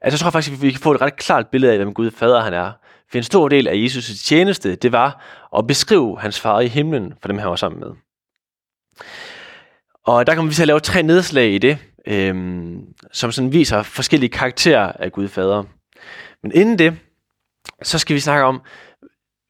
at 0.00 0.12
så 0.12 0.18
tror 0.18 0.26
jeg 0.26 0.32
faktisk, 0.32 0.54
at 0.56 0.62
vi 0.62 0.70
kan 0.70 0.80
få 0.80 0.92
et 0.92 1.00
ret 1.00 1.16
klart 1.16 1.46
billede 1.46 1.72
af, 1.72 1.78
hvem 1.78 1.94
Gud 1.94 2.10
fader 2.10 2.40
han 2.40 2.54
er. 2.54 2.72
For 3.10 3.18
en 3.18 3.24
stor 3.24 3.48
del 3.48 3.68
af 3.68 3.74
Jesus' 3.74 4.26
tjeneste, 4.26 4.74
det 4.74 4.92
var 4.92 5.24
at 5.56 5.66
beskrive 5.66 6.20
hans 6.20 6.40
far 6.40 6.60
i 6.60 6.66
himlen 6.66 7.14
for 7.20 7.28
dem, 7.28 7.38
han 7.38 7.50
var 7.50 7.56
sammen 7.56 7.80
med. 7.80 8.07
Og 10.04 10.26
der 10.26 10.34
kommer 10.34 10.50
vi 10.50 10.54
til 10.54 10.62
at 10.62 10.68
lave 10.68 10.80
tre 10.80 11.02
nedslag 11.02 11.50
i 11.50 11.58
det, 11.58 11.78
øhm, 12.06 12.82
som 13.12 13.32
sådan 13.32 13.52
viser 13.52 13.82
forskellige 13.82 14.30
karakterer 14.30 14.92
af 14.92 15.12
Gud 15.12 15.28
Fader. 15.28 15.64
Men 16.42 16.52
inden 16.54 16.78
det, 16.78 16.98
så 17.82 17.98
skal 17.98 18.14
vi 18.14 18.20
snakke 18.20 18.44
om, 18.44 18.62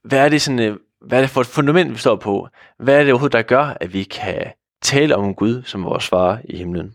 hvad 0.04 0.18
er 0.18 0.28
det, 0.28 0.42
sådan, 0.42 0.58
øh, 0.58 0.76
hvad 1.06 1.18
er 1.18 1.22
det 1.22 1.30
for 1.30 1.40
et 1.40 1.46
fundament, 1.46 1.92
vi 1.92 1.98
står 1.98 2.16
på? 2.16 2.48
Hvad 2.78 2.94
er 2.94 3.04
det 3.04 3.12
overhovedet, 3.12 3.32
der 3.32 3.42
gør, 3.42 3.76
at 3.80 3.92
vi 3.92 4.02
kan 4.02 4.52
tale 4.82 5.16
om 5.16 5.34
Gud 5.34 5.62
som 5.62 5.84
vores 5.84 6.08
far 6.08 6.40
i 6.44 6.56
himlen? 6.56 6.94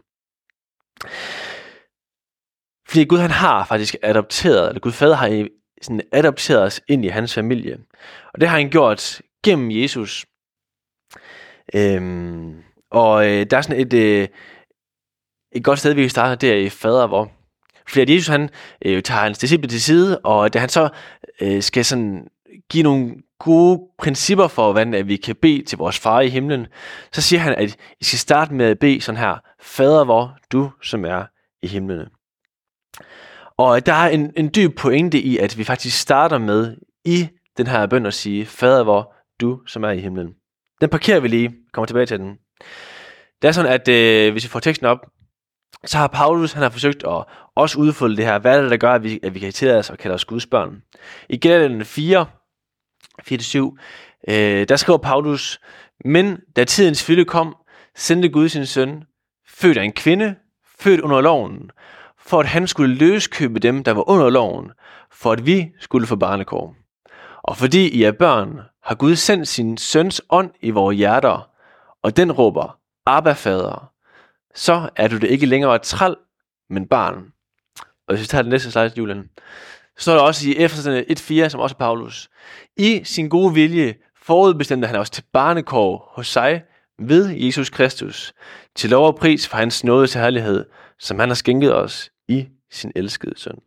Fordi 2.88 3.06
Gud 3.06 3.18
han 3.18 3.32
har 3.32 3.66
faktisk 3.66 3.96
adopteret, 4.02 4.68
eller 4.68 4.80
Gud 4.80 4.92
Fader 4.92 5.16
har 5.16 5.48
sådan 5.82 6.02
adopteret 6.12 6.64
os 6.64 6.82
ind 6.88 7.06
i 7.06 7.08
hans 7.08 7.34
familie. 7.34 7.78
Og 8.34 8.42
det 8.42 8.50
har 8.50 8.58
han 8.58 8.70
gjort 8.70 9.22
gennem 9.44 9.72
Jesus. 9.72 10.26
Øhm, 11.76 12.64
og 12.92 13.28
øh, 13.28 13.46
der 13.50 13.58
er 13.58 13.62
sådan 13.62 13.82
et, 13.82 13.94
øh, 13.94 14.28
et 15.52 15.64
godt 15.64 15.80
sted, 15.80 15.94
vi 15.94 16.02
kan 16.02 16.10
starte 16.10 16.48
der 16.48 16.56
i 16.56 16.70
fader, 16.70 17.08
hvor 17.08 17.32
fordi 17.88 18.14
Jesus 18.14 18.28
han 18.28 18.50
øh, 18.86 19.04
tager 19.04 19.22
hans 19.22 19.38
disciple 19.38 19.70
til 19.70 19.82
side, 19.82 20.20
og 20.20 20.54
da 20.54 20.60
han 20.60 20.70
så 20.70 20.90
øh, 21.42 21.62
skal 21.62 21.86
sådan 21.86 22.28
give 22.70 22.84
nogle 22.84 23.16
gode 23.40 23.82
principper 24.00 24.48
for, 24.48 24.72
hvordan 24.72 24.94
at 24.94 25.08
vi 25.08 25.16
kan 25.16 25.36
bede 25.36 25.64
til 25.64 25.78
vores 25.78 26.00
far 26.00 26.22
i 26.22 26.30
himlen, 26.30 26.68
så 27.12 27.22
siger 27.22 27.40
han, 27.40 27.56
at 27.56 27.78
I 28.00 28.04
skal 28.04 28.20
starte 28.20 28.54
med 28.54 28.66
at 28.66 28.80
bede 28.80 29.02
sådan 29.02 29.20
her, 29.20 29.38
Fader 29.62 30.04
hvor 30.04 30.38
du 30.52 30.72
som 30.82 31.06
er 31.06 31.26
i 31.62 31.68
himlen. 31.68 32.08
Og 33.58 33.86
der 33.86 33.94
er 33.94 34.10
en, 34.10 34.34
en 34.38 34.52
dyb 34.56 34.78
pointe 34.78 35.22
i, 35.22 35.38
at 35.38 35.58
vi 35.58 35.64
faktisk 35.64 36.00
starter 36.00 36.38
med 36.38 36.78
i 37.06 37.28
den 37.58 37.68
her 37.68 37.88
bøn 37.88 38.06
at 38.06 38.14
sige, 38.14 38.46
Fader 38.46 38.84
hvor 38.84 39.14
du 39.42 39.62
som 39.68 39.84
er 39.84 39.90
i 39.90 40.00
himlen. 40.00 40.36
Den 40.82 40.90
parkerer 40.90 41.20
vi 41.20 41.28
lige, 41.28 41.56
kommer 41.72 41.86
tilbage 41.86 42.06
til 42.06 42.20
den. 42.20 42.38
Det 43.42 43.48
er 43.48 43.52
sådan, 43.52 43.72
at 43.72 43.88
øh, 43.88 44.32
hvis 44.32 44.44
vi 44.44 44.50
får 44.50 44.60
teksten 44.60 44.88
op, 44.88 45.00
så 45.86 45.98
har 45.98 46.08
Paulus, 46.08 46.54
han 46.54 46.64
har 46.64 46.70
forsøgt 46.70 47.04
at 47.04 47.24
også 47.56 47.80
udfolde 47.80 48.18
det 48.18 48.26
her. 48.26 48.40
Hvad 48.40 48.58
er 48.58 48.62
det, 48.62 48.72
der 48.72 48.78
gør, 48.78 48.92
at 48.92 49.04
vi, 49.04 49.20
at 49.24 49.34
vi 49.34 49.40
kan 49.40 49.54
tillade 49.54 49.80
os 49.80 49.90
og 49.90 49.98
kalde 49.98 50.14
os 50.14 50.26
Guds 50.26 50.46
børn? 50.46 50.82
I 51.30 51.38
Galaterne 51.38 51.86
4, 51.86 52.26
4-7, 53.32 53.78
øh, 54.28 54.68
der 54.68 54.76
skriver 54.76 54.98
Paulus, 54.98 55.60
Men 56.06 56.38
da 56.56 56.64
tidens 56.64 57.04
fylde 57.04 57.26
kom, 57.26 57.56
sendte 57.96 58.30
Gud 58.30 58.50
sin 58.50 58.66
søn, 58.66 59.04
født 59.48 59.78
af 59.78 59.84
en 59.84 59.94
kvinde, 59.94 60.36
født 60.80 61.02
under 61.02 61.22
loven, 61.22 61.70
for 62.20 62.40
at 62.40 62.46
han 62.46 62.68
skulle 62.68 62.96
løskøbe 62.96 63.60
dem, 63.60 63.84
der 63.84 63.92
var 63.92 64.10
under 64.10 64.30
loven, 64.30 64.72
for 65.12 65.32
at 65.32 65.46
vi 65.46 65.72
skulle 65.80 66.08
få 66.08 66.16
barnekår. 66.16 66.76
Og 67.44 67.58
fordi 67.58 67.88
I 67.88 68.04
er 68.04 68.12
børn, 68.12 68.62
har 68.84 68.96
Gud 68.96 69.16
sendt 69.16 69.48
sin 69.48 69.78
søns 69.78 70.22
ånd 70.30 70.52
i 70.62 70.70
vores 70.70 70.98
hjerter, 70.98 71.50
og 72.04 72.18
den 72.18 72.32
råber, 72.32 72.80
Abba 73.06 73.34
fader, 73.34 73.92
så 74.56 74.90
er 74.96 75.08
du 75.08 75.18
det 75.18 75.30
ikke 75.30 75.46
længere 75.46 75.76
et 75.76 75.82
træl, 75.82 76.16
men 76.70 76.88
barn. 76.88 77.34
Og 78.08 78.16
hvis 78.16 78.22
vi 78.22 78.28
tager 78.28 78.42
den 78.42 78.50
næste 78.50 78.72
slide, 78.72 78.92
Julian, 78.98 79.30
så 79.98 80.04
står 80.04 80.14
der 80.14 80.22
også 80.22 80.50
i 80.50 80.58
Efeserne 80.58 81.06
1.4, 81.46 81.50
som 81.50 81.60
også 81.60 81.76
er 81.76 81.78
Paulus, 81.78 82.30
i 82.78 83.02
sin 83.04 83.30
gode 83.30 83.54
vilje 83.54 83.96
forudbestemte 84.22 84.88
han 84.88 85.00
os 85.00 85.10
til 85.10 85.24
barnekår 85.34 86.12
hos 86.16 86.28
sig 86.28 86.64
ved 87.00 87.30
Jesus 87.30 87.70
Kristus, 87.70 88.34
til 88.76 88.90
lov 88.90 89.08
og 89.08 89.16
pris 89.16 89.48
for 89.48 89.58
hans 89.58 89.84
nåde 89.84 90.08
til 90.08 90.22
herlighed, 90.22 90.66
som 91.00 91.20
han 91.20 91.30
har 91.30 91.36
skænket 91.36 91.76
os 91.76 92.12
i 92.28 92.48
sin 92.72 92.92
elskede 92.96 93.34
søn. 93.38 93.60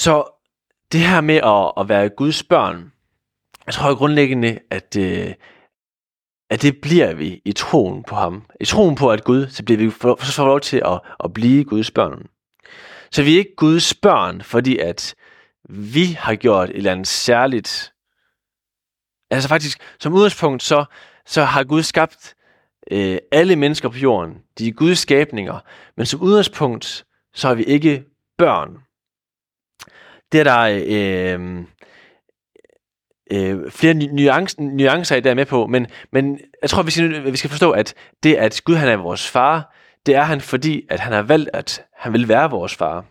Så 0.00 0.24
det 0.92 1.00
her 1.00 1.20
med 1.20 1.36
at, 1.36 1.72
at 1.76 1.88
være 1.88 2.08
Guds 2.08 2.42
børn, 2.42 2.92
jeg 3.66 3.74
tror 3.74 3.94
grundlæggende, 3.94 4.58
at, 4.70 4.96
øh, 4.96 5.34
at 6.50 6.62
det 6.62 6.80
bliver 6.80 7.14
vi 7.14 7.42
i 7.44 7.52
troen 7.52 8.02
på 8.02 8.14
ham. 8.14 8.46
I 8.60 8.64
troen 8.64 8.94
på, 8.94 9.10
at 9.10 9.24
Gud, 9.24 9.46
så 9.48 9.64
bliver 9.64 9.78
vi 9.78 9.90
for, 9.90 10.24
så 10.24 10.32
får 10.32 10.46
lov 10.46 10.60
til 10.60 10.82
at, 10.86 11.00
at 11.24 11.32
blive 11.32 11.64
Guds 11.64 11.90
børn. 11.90 12.26
Så 13.10 13.22
vi 13.22 13.34
er 13.34 13.38
ikke 13.38 13.56
Guds 13.56 13.94
børn, 13.94 14.42
fordi 14.42 14.78
at 14.78 15.14
vi 15.68 16.04
har 16.04 16.34
gjort 16.34 16.70
et 16.70 16.76
eller 16.76 16.92
andet 16.92 17.06
særligt. 17.06 17.92
Altså 19.30 19.48
faktisk, 19.48 19.80
som 19.98 20.12
udgangspunkt, 20.12 20.62
så, 20.62 20.84
så 21.26 21.44
har 21.44 21.64
Gud 21.64 21.82
skabt 21.82 22.34
øh, 22.90 23.18
alle 23.32 23.56
mennesker 23.56 23.88
på 23.88 23.98
jorden. 23.98 24.42
De 24.58 24.68
er 24.68 24.72
Guds 24.72 24.98
skabninger. 24.98 25.60
Men 25.96 26.06
som 26.06 26.20
udgangspunkt, 26.20 27.04
så 27.34 27.48
er 27.48 27.54
vi 27.54 27.64
ikke 27.64 28.04
børn. 28.38 28.78
Det 30.32 30.40
er 30.40 30.44
der 30.44 30.60
øh, 30.60 31.40
øh, 33.32 33.58
øh 33.62 33.70
flere 33.70 33.94
nuance, 33.94 34.62
nuancer 34.62 35.16
i 35.16 35.20
der 35.20 35.34
med 35.34 35.46
på, 35.46 35.66
men, 35.66 35.86
men 36.12 36.40
jeg 36.62 36.70
tror, 36.70 36.82
vi 36.82 36.90
skal, 36.90 37.32
vi 37.32 37.36
skal 37.36 37.50
forstå, 37.50 37.70
at 37.70 37.94
det, 38.22 38.34
at 38.34 38.60
Gud 38.64 38.74
han 38.74 38.88
er 38.88 38.96
vores 38.96 39.28
far, 39.28 39.74
det 40.06 40.14
er 40.14 40.22
han, 40.22 40.40
fordi 40.40 40.86
at 40.90 41.00
han 41.00 41.12
har 41.12 41.22
valgt, 41.22 41.50
at 41.52 41.84
han 41.96 42.12
vil 42.12 42.28
være 42.28 42.50
vores 42.50 42.74
far. 42.74 43.04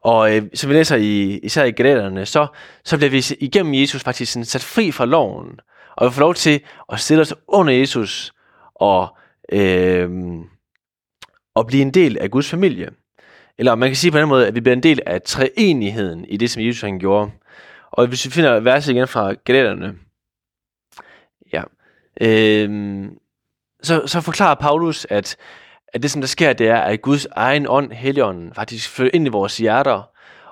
Og 0.00 0.36
øh, 0.36 0.42
som 0.54 0.70
vi 0.70 0.74
læser 0.74 0.96
i, 0.96 1.38
især 1.38 1.64
i 1.64 1.70
Galaterne, 1.70 2.26
så, 2.26 2.46
så 2.84 2.96
bliver 2.96 3.10
vi 3.10 3.24
igennem 3.40 3.74
Jesus 3.74 4.02
faktisk 4.02 4.32
sådan 4.32 4.44
sat 4.44 4.62
fri 4.62 4.92
fra 4.92 5.04
loven, 5.04 5.60
og 5.96 6.06
vi 6.06 6.12
får 6.12 6.20
lov 6.20 6.34
til 6.34 6.60
at 6.92 7.00
stille 7.00 7.20
os 7.20 7.34
under 7.48 7.72
Jesus 7.72 8.32
og, 8.74 9.16
øh, 9.52 10.10
og 11.54 11.66
blive 11.66 11.82
en 11.82 11.90
del 11.90 12.18
af 12.18 12.30
Guds 12.30 12.50
familie. 12.50 12.90
Eller 13.60 13.74
man 13.74 13.88
kan 13.88 13.96
sige 13.96 14.10
på 14.10 14.18
den 14.18 14.28
måde, 14.28 14.46
at 14.46 14.54
vi 14.54 14.60
bliver 14.60 14.76
en 14.76 14.82
del 14.82 15.00
af 15.06 15.22
treenigheden 15.22 16.24
i 16.24 16.36
det, 16.36 16.50
som 16.50 16.62
Jesus 16.62 16.80
han 16.82 16.98
gjorde. 16.98 17.30
Og 17.90 18.06
hvis 18.06 18.26
vi 18.26 18.30
finder 18.30 18.60
verset 18.60 18.92
igen 18.92 19.08
fra 19.08 19.32
Galaterne, 19.32 19.94
ja, 21.52 21.62
øh, 22.20 23.08
så, 23.82 24.06
så 24.06 24.20
forklarer 24.20 24.54
Paulus, 24.54 25.06
at, 25.10 25.36
at 25.88 26.02
det, 26.02 26.10
som 26.10 26.20
der 26.20 26.28
sker, 26.28 26.52
det 26.52 26.68
er, 26.68 26.80
at 26.80 27.02
Guds 27.02 27.26
egen 27.26 27.66
ånd, 27.68 27.92
Helligånden, 27.92 28.54
faktisk 28.54 28.90
flytter 28.90 29.14
ind 29.14 29.26
i 29.26 29.30
vores 29.30 29.56
hjerter, 29.56 30.02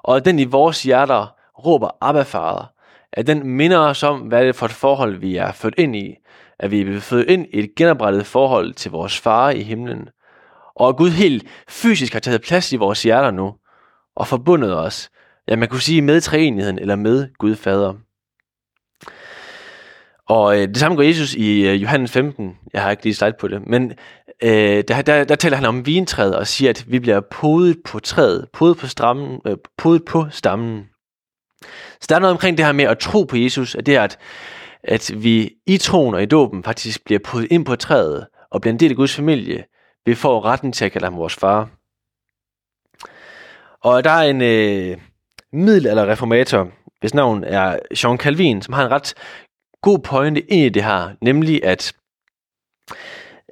og 0.03 0.17
at 0.17 0.25
den 0.25 0.39
i 0.39 0.45
vores 0.45 0.83
hjerter 0.83 1.35
råber 1.65 1.91
Abba, 2.01 2.23
Fader. 2.23 2.73
At 3.13 3.27
den 3.27 3.47
minder 3.47 3.79
os 3.79 4.03
om, 4.03 4.21
hvad 4.21 4.41
det 4.41 4.49
er 4.49 4.53
for 4.53 4.67
et 4.67 4.73
forhold, 4.73 5.17
vi 5.17 5.37
er 5.37 5.53
født 5.53 5.75
ind 5.79 5.97
i. 5.97 6.15
At 6.59 6.71
vi 6.71 6.81
er 6.81 7.01
født 7.01 7.29
ind 7.29 7.47
i 7.53 7.59
et 7.59 7.75
genoprettet 7.75 8.27
forhold 8.27 8.75
til 8.75 8.91
vores 8.91 9.19
far 9.19 9.51
i 9.51 9.63
himlen. 9.63 10.09
Og 10.79 10.89
at 10.89 10.97
Gud 10.97 11.11
helt 11.11 11.45
fysisk 11.69 12.13
har 12.13 12.21
taget 12.21 12.43
plads 12.43 12.73
i 12.73 12.77
vores 12.77 13.03
hjerter 13.03 13.31
nu, 13.31 13.55
og 14.17 14.27
forbundet 14.27 14.77
os, 14.77 15.11
ja, 15.49 15.57
man 15.57 15.69
kunne 15.69 15.81
sige 15.81 16.03
med 16.03 16.21
treenigheden, 16.21 16.79
eller 16.79 16.97
med 16.97 17.29
Gud 17.39 17.57
Fader. 17.57 17.95
Og 20.29 20.61
øh, 20.61 20.69
det 20.69 20.77
samme 20.77 20.97
gør 20.97 21.05
Jesus 21.05 21.35
i 21.35 21.67
øh, 21.67 21.83
Johannes 21.83 22.13
15. 22.13 22.57
Jeg 22.73 22.83
har 22.83 22.91
ikke 22.91 23.05
lige 23.05 23.15
slide 23.15 23.37
på 23.41 23.49
det. 23.49 23.67
Men 23.67 23.93
øh, 24.43 24.85
der, 24.89 25.03
der, 25.03 25.25
der 25.25 25.35
taler 25.35 25.57
han 25.57 25.67
om 25.67 25.87
vintræet 25.87 26.37
og 26.37 26.47
siger, 26.47 26.71
at 26.71 26.85
vi 26.89 26.99
bliver 26.99 27.21
podet 27.21 27.77
på 27.85 27.99
træet, 27.99 28.47
podet 28.53 28.77
på, 28.79 28.87
strammen, 28.87 29.41
øh, 29.47 29.57
podet 29.79 30.05
på 30.05 30.27
stammen. 30.31 30.85
Så 32.01 32.07
der 32.09 32.15
er 32.15 32.21
noget 32.21 32.33
omkring 32.33 32.57
det 32.59 32.67
her 32.67 32.73
med 32.73 32.85
at 32.85 32.99
tro 32.99 33.25
på 33.25 33.37
Jesus, 33.37 33.75
at 33.75 33.87
det 33.87 33.97
er, 33.97 34.03
at, 34.03 34.19
at 34.83 35.11
vi 35.17 35.51
i 35.67 35.77
troen 35.77 36.15
og 36.15 36.23
i 36.23 36.27
dåben 36.27 36.65
faktisk 36.65 37.05
bliver 37.05 37.19
podet 37.25 37.49
ind 37.51 37.65
på 37.65 37.77
træet 37.77 38.27
og 38.51 38.61
bliver 38.61 38.73
en 38.73 38.81
del 38.81 38.91
af 38.91 38.97
Guds 38.97 39.17
familie. 39.17 39.65
Vi 40.07 40.15
får 40.15 40.45
retten 40.45 40.73
til 40.73 40.85
at 40.85 40.93
kalde 40.93 41.07
ham 41.07 41.17
vores 41.17 41.35
far. 41.35 41.71
Og 43.81 44.05
der 44.05 44.11
er 44.11 44.31
en 44.31 44.43
øh, 44.43 45.01
middelalderreformator, 45.53 46.71
hvis 47.01 47.15
navn 47.15 47.45
er 47.45 47.79
Jean 48.05 48.19
Calvin, 48.19 48.63
som 48.63 48.75
har 48.75 48.85
en 48.85 48.91
ret 48.91 49.15
god 49.83 49.99
pointe 49.99 50.41
ind 50.41 50.67
i 50.67 50.69
det 50.69 50.85
her, 50.85 51.17
nemlig 51.21 51.65
at 51.65 51.93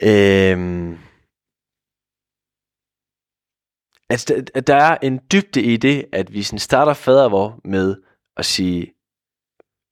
øh, 0.02 0.98
at, 4.10 4.66
der 4.66 4.74
er 4.74 4.98
en 5.02 5.20
dybde 5.32 5.62
i 5.62 5.76
det, 5.76 6.06
at 6.12 6.32
vi 6.32 6.42
sådan 6.42 6.58
starter 6.58 6.94
fadervor 6.94 7.60
med 7.64 7.96
at 8.36 8.44
sige, 8.44 8.92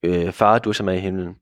øh, 0.05 0.31
far, 0.33 0.59
du 0.59 0.73
som 0.73 0.89
er 0.89 0.93
i 0.93 0.99
himlen. 0.99 1.35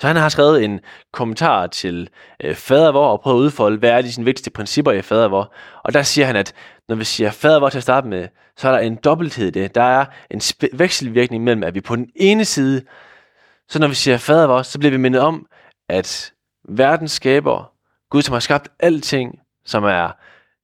Så 0.00 0.06
han 0.06 0.16
har 0.16 0.28
skrevet 0.28 0.64
en 0.64 0.80
kommentar 1.12 1.66
til 1.66 2.08
øh, 2.44 2.54
fadervor 2.54 3.08
og 3.08 3.20
prøvet 3.20 3.36
at 3.36 3.44
udfolde, 3.44 3.78
hvad 3.78 3.90
er 3.90 4.02
de 4.02 4.12
sine 4.12 4.24
vigtigste 4.24 4.50
principper 4.50 4.92
i 4.92 5.02
fadervor. 5.02 5.52
Og 5.84 5.94
der 5.94 6.02
siger 6.02 6.26
han, 6.26 6.36
at 6.36 6.52
når 6.88 6.96
vi 6.96 7.04
siger 7.04 7.30
fadervor 7.30 7.68
til 7.68 7.78
at 7.78 7.82
starte 7.82 8.08
med, 8.08 8.28
så 8.56 8.68
er 8.68 8.72
der 8.72 8.78
en 8.78 8.96
dobbelthed 8.96 9.46
i 9.46 9.50
det. 9.50 9.74
Der 9.74 9.82
er 9.82 10.04
en 10.30 10.40
vekselvirkning 10.72 11.44
mellem, 11.44 11.64
at 11.64 11.74
vi 11.74 11.80
på 11.80 11.96
den 11.96 12.08
ene 12.16 12.44
side 12.44 12.82
så 13.68 13.78
når 13.78 13.88
vi 13.88 13.94
siger 13.94 14.16
fadervor, 14.16 14.62
så 14.62 14.78
bliver 14.78 14.90
vi 14.90 14.96
mindet 14.96 15.20
om, 15.20 15.46
at 15.88 16.32
verdens 16.68 17.12
skaber, 17.12 17.72
Gud 18.10 18.22
som 18.22 18.32
har 18.32 18.40
skabt 18.40 18.68
alting, 18.80 19.38
som 19.64 19.84
er 19.84 20.10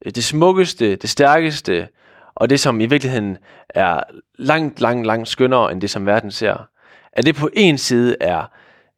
øh, 0.06 0.12
det 0.14 0.24
smukkeste, 0.24 0.96
det 0.96 1.10
stærkeste, 1.10 1.88
og 2.34 2.50
det 2.50 2.60
som 2.60 2.80
i 2.80 2.86
virkeligheden 2.86 3.38
er 3.68 4.02
langt, 4.38 4.80
langt, 4.80 5.06
langt 5.06 5.28
skønnere 5.28 5.72
end 5.72 5.80
det, 5.80 5.90
som 5.90 6.06
verden 6.06 6.30
ser. 6.30 6.68
At 7.12 7.26
det 7.26 7.34
på 7.34 7.48
en 7.52 7.78
side 7.78 8.16
er, 8.20 8.40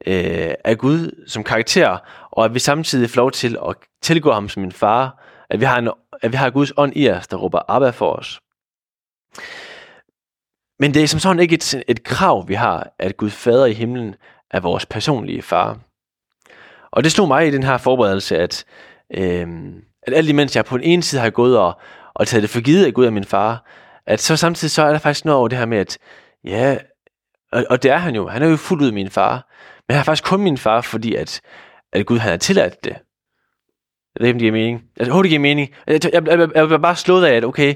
øh, 0.07 0.55
af 0.65 0.79
Gud 0.79 1.25
som 1.27 1.45
karakter, 1.45 1.99
og 2.31 2.45
at 2.45 2.55
vi 2.55 2.59
samtidig 2.59 3.11
får 3.11 3.21
lov 3.21 3.31
til 3.31 3.57
at 3.69 3.77
tilgå 4.03 4.33
ham 4.33 4.49
som 4.49 4.65
en 4.65 4.73
far, 4.73 5.23
at 5.51 5.61
vi 5.61 5.65
har, 5.65 5.79
en, 5.79 5.91
at 6.23 6.33
vi 6.33 6.37
har 6.37 6.51
Guds 6.51 6.73
ånd 6.77 6.93
i 6.97 7.11
os, 7.11 7.27
der 7.27 7.37
råber 7.37 7.61
Abba 7.69 7.91
for 7.91 8.13
os. 8.13 8.41
Men 10.79 10.95
det 10.95 11.03
er 11.03 11.07
som 11.07 11.21
sådan 11.21 11.41
ikke 11.41 11.55
et, 11.55 11.85
et 11.89 12.05
krav, 12.05 12.49
vi 12.49 12.55
har, 12.55 12.95
at 12.99 13.17
Gud 13.17 13.31
fader 13.31 13.67
i 13.67 13.73
himlen 13.73 14.15
er 14.51 14.61
vores 14.61 14.87
personlige 14.87 15.43
far. 15.43 15.79
Og 16.91 17.05
det 17.05 17.13
slog 17.13 17.29
mig 17.29 17.47
i 17.47 17.51
den 17.51 17.63
her 17.63 17.79
forberedelse, 17.79 18.39
at, 18.39 18.65
øh, 19.17 19.49
at 20.03 20.15
alt 20.15 20.29
imens 20.29 20.57
jeg 20.57 20.65
på 20.65 20.77
den 20.77 20.85
ene 20.85 21.03
side 21.03 21.23
har 21.23 21.31
gået 21.31 21.59
og, 21.59 21.79
og 22.15 22.27
taget 22.27 22.43
det 22.43 22.51
for 22.51 22.61
givet, 22.61 22.87
at 22.87 22.95
Gud 22.95 23.07
er 23.07 23.11
min 23.11 23.25
far, 23.25 23.65
at 24.07 24.21
så 24.21 24.37
samtidig 24.37 24.71
så 24.71 24.83
er 24.83 24.91
der 24.91 24.99
faktisk 24.99 25.25
noget 25.25 25.39
over 25.39 25.49
det 25.49 25.59
her 25.59 25.67
med, 25.67 25.79
at 25.79 25.99
ja, 26.45 26.79
og, 27.55 27.65
og 27.71 27.83
det 27.83 27.91
er 27.91 27.97
han 27.97 28.15
jo, 28.15 28.29
han 28.29 28.43
er 28.43 28.49
jo 28.49 28.57
fuldt 28.57 28.83
ud 28.83 28.93
min 28.93 29.11
far, 29.11 29.35
men 29.89 29.95
han 29.95 30.01
er 30.01 30.05
faktisk 30.05 30.25
kun 30.25 30.43
min 30.43 30.59
far, 30.59 30.81
fordi 30.81 31.15
at, 31.15 31.41
at 31.93 32.07
Gud 32.07 32.19
han 32.19 32.31
har 32.31 32.37
tilladt 32.37 32.85
det. 32.85 32.91
Jeg 34.15 34.21
ved 34.21 34.27
ikke, 34.27 34.37
om 34.37 34.39
det 34.39 34.45
giver 34.45 34.53
mening. 34.53 34.81
Altså, 34.97 35.05
jeg 35.05 35.13
håber, 35.13 35.23
det 35.23 35.31
giver 35.31 35.41
mening. 35.41 35.75
Jeg, 35.87 36.05
jeg, 36.05 36.27
jeg, 36.27 36.39
jeg, 36.55 36.71
jeg 36.71 36.81
bare 36.81 36.97
slået 36.97 37.25
af, 37.25 37.35
at 37.35 37.45
okay, 37.45 37.75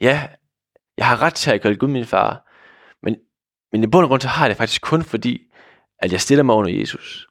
ja, 0.00 0.28
jeg 0.98 1.06
har 1.06 1.22
ret 1.22 1.34
til 1.34 1.50
at 1.50 1.62
kalde 1.62 1.76
Gud 1.76 1.88
min 1.88 2.04
far. 2.04 2.48
Men, 3.02 3.16
men 3.72 3.84
i 3.84 3.86
bund 3.86 4.04
og 4.04 4.08
grund, 4.08 4.20
så 4.20 4.28
har 4.28 4.44
jeg 4.44 4.50
det 4.50 4.56
faktisk 4.56 4.82
kun 4.82 5.02
fordi, 5.02 5.42
at 5.98 6.12
jeg 6.12 6.20
stiller 6.20 6.42
mig 6.42 6.54
under 6.54 6.70
Jesus. 6.70 7.26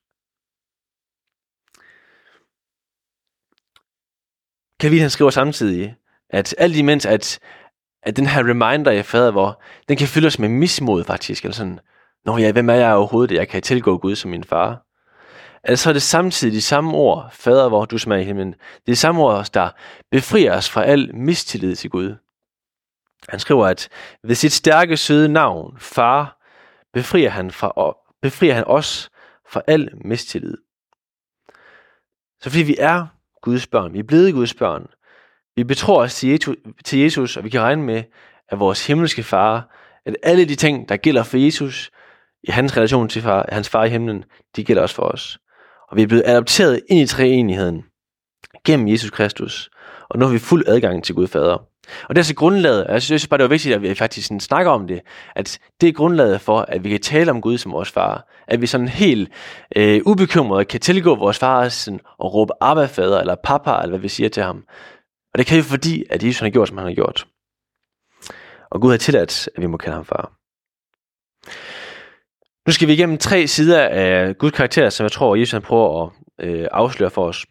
Calvin 4.81 5.01
han 5.01 5.09
skriver 5.09 5.31
samtidig, 5.31 5.95
at 6.29 6.55
alt 6.57 6.75
imens, 6.75 7.05
at, 7.05 7.39
at 8.05 8.17
den 8.17 8.25
her 8.25 8.49
reminder, 8.49 8.91
jeg 8.91 9.05
fader 9.05 9.31
hvor, 9.31 9.61
den 9.89 9.97
kan 9.97 10.07
fylde 10.07 10.27
os 10.27 10.39
med 10.39 10.49
mismod 10.49 11.03
faktisk, 11.03 11.43
eller 11.43 11.55
sådan, 11.55 11.79
Nå 12.25 12.37
ja, 12.37 12.51
hvem 12.51 12.69
er 12.69 12.73
jeg 12.73 12.93
overhovedet, 12.93 13.35
at 13.35 13.39
jeg 13.39 13.47
kan 13.47 13.61
tilgå 13.61 13.97
Gud 13.97 14.15
som 14.15 14.31
min 14.31 14.43
far? 14.43 14.85
Altså 15.63 15.89
er 15.89 15.93
det 15.93 16.01
samtidig 16.01 16.53
de 16.53 16.61
samme 16.61 16.93
ord, 16.93 17.29
fader 17.31 17.69
hvor 17.69 17.85
du 17.85 17.97
som 17.97 18.11
er 18.11 18.15
i 18.15 18.23
himlen, 18.23 18.51
det 18.51 18.57
er 18.87 18.91
de 18.91 18.95
samme 18.95 19.21
ord, 19.21 19.45
der 19.53 19.69
befrier 20.11 20.57
os 20.57 20.69
fra 20.69 20.83
al 20.83 21.15
mistillid 21.15 21.75
til 21.75 21.89
Gud. 21.89 22.15
Han 23.29 23.39
skriver, 23.39 23.67
at 23.67 23.89
ved 24.23 24.35
sit 24.35 24.51
stærke 24.51 24.97
søde 24.97 25.29
navn, 25.29 25.77
far, 25.79 26.41
befrier 26.93 27.29
han, 27.29 27.51
fra, 27.51 27.97
befrier 28.21 28.53
han 28.53 28.63
os 28.67 29.09
fra 29.49 29.61
al 29.67 29.89
mistillid. 30.05 30.57
Så 32.41 32.49
fordi 32.49 32.63
vi 32.63 32.75
er 32.79 33.07
Guds 33.41 33.67
børn, 33.67 33.93
vi 33.93 33.99
er 33.99 34.03
blevet 34.03 34.33
Guds 34.33 34.53
børn, 34.53 34.87
vi 35.55 35.63
betror 35.63 36.01
os 36.01 36.25
til 36.85 36.99
Jesus, 36.99 37.37
og 37.37 37.43
vi 37.43 37.49
kan 37.49 37.61
regne 37.61 37.83
med, 37.83 38.03
at 38.49 38.59
vores 38.59 38.87
himmelske 38.87 39.23
far, 39.23 39.75
at 40.05 40.15
alle 40.23 40.45
de 40.45 40.55
ting, 40.55 40.89
der 40.89 40.97
gælder 40.97 41.23
for 41.23 41.37
Jesus, 41.37 41.91
i 42.43 42.51
hans 42.51 42.77
relation 42.77 43.09
til 43.09 43.21
far, 43.21 43.45
hans 43.49 43.69
far 43.69 43.83
i 43.83 43.89
himlen, 43.89 44.23
de 44.55 44.63
gælder 44.63 44.81
også 44.81 44.95
for 44.95 45.03
os. 45.03 45.37
Og 45.91 45.97
vi 45.97 46.03
er 46.03 46.07
blevet 46.07 46.23
adopteret 46.25 46.81
ind 46.89 46.99
i 46.99 47.05
treenigheden 47.05 47.83
gennem 48.65 48.87
Jesus 48.87 49.09
Kristus, 49.09 49.69
og 50.09 50.19
nu 50.19 50.25
har 50.25 50.33
vi 50.33 50.39
fuld 50.39 50.63
adgang 50.67 51.03
til 51.03 51.15
Gud 51.15 51.27
Fader. 51.27 51.57
Og 52.09 52.15
det 52.15 52.17
er 52.17 52.25
så 52.25 52.35
grundlaget, 52.35 52.87
og 52.87 52.93
jeg 52.93 53.01
synes 53.01 53.27
bare, 53.27 53.37
det 53.37 53.43
var 53.43 53.49
vigtigt, 53.49 53.75
at 53.75 53.81
vi 53.81 53.95
faktisk 53.95 54.27
sådan 54.27 54.39
snakker 54.39 54.71
om 54.71 54.87
det, 54.87 55.01
at 55.35 55.59
det 55.81 55.89
er 55.89 55.93
grundlaget 55.93 56.41
for, 56.41 56.59
at 56.59 56.83
vi 56.83 56.89
kan 56.89 57.01
tale 57.01 57.31
om 57.31 57.41
Gud 57.41 57.57
som 57.57 57.71
vores 57.71 57.91
far. 57.91 58.27
At 58.47 58.61
vi 58.61 58.67
sådan 58.67 58.87
helt 58.87 59.29
øh, 59.75 60.01
ubekymret 60.05 60.67
kan 60.67 60.79
tilgå 60.79 61.15
vores 61.15 61.39
far 61.39 61.69
sådan, 61.69 61.99
og 62.19 62.33
råbe 62.33 62.53
Abba 62.61 62.85
fader, 62.85 63.19
eller 63.19 63.35
papa, 63.43 63.71
eller 63.71 63.89
hvad 63.89 63.99
vi 63.99 64.07
siger 64.07 64.29
til 64.29 64.43
ham. 64.43 64.63
Og 65.35 65.39
det 65.39 65.47
kan 65.47 65.57
jo 65.57 65.63
fordi, 65.63 66.03
at 66.09 66.23
Jesus 66.23 66.39
har 66.39 66.49
gjort, 66.49 66.67
som 66.67 66.77
han 66.77 66.87
har 66.87 66.93
gjort. 66.93 67.27
Og 68.69 68.81
Gud 68.81 68.91
har 68.91 68.97
tilladt, 68.97 69.49
at 69.55 69.61
vi 69.61 69.67
må 69.67 69.77
kalde 69.77 69.95
ham 69.95 70.05
far. 70.05 70.33
Nu 72.67 72.71
skal 72.73 72.87
vi 72.87 72.93
igennem 72.93 73.17
tre 73.17 73.47
sider 73.47 73.87
af 73.87 74.37
Guds 74.37 74.53
karakter, 74.53 74.89
som 74.89 75.03
jeg 75.03 75.11
tror, 75.11 75.35
Jesus 75.35 75.51
han 75.51 75.61
prøver 75.61 76.05
at 76.05 76.11
øh, 76.39 76.67
afsløre 76.71 77.09
for 77.11 77.27
os. 77.27 77.45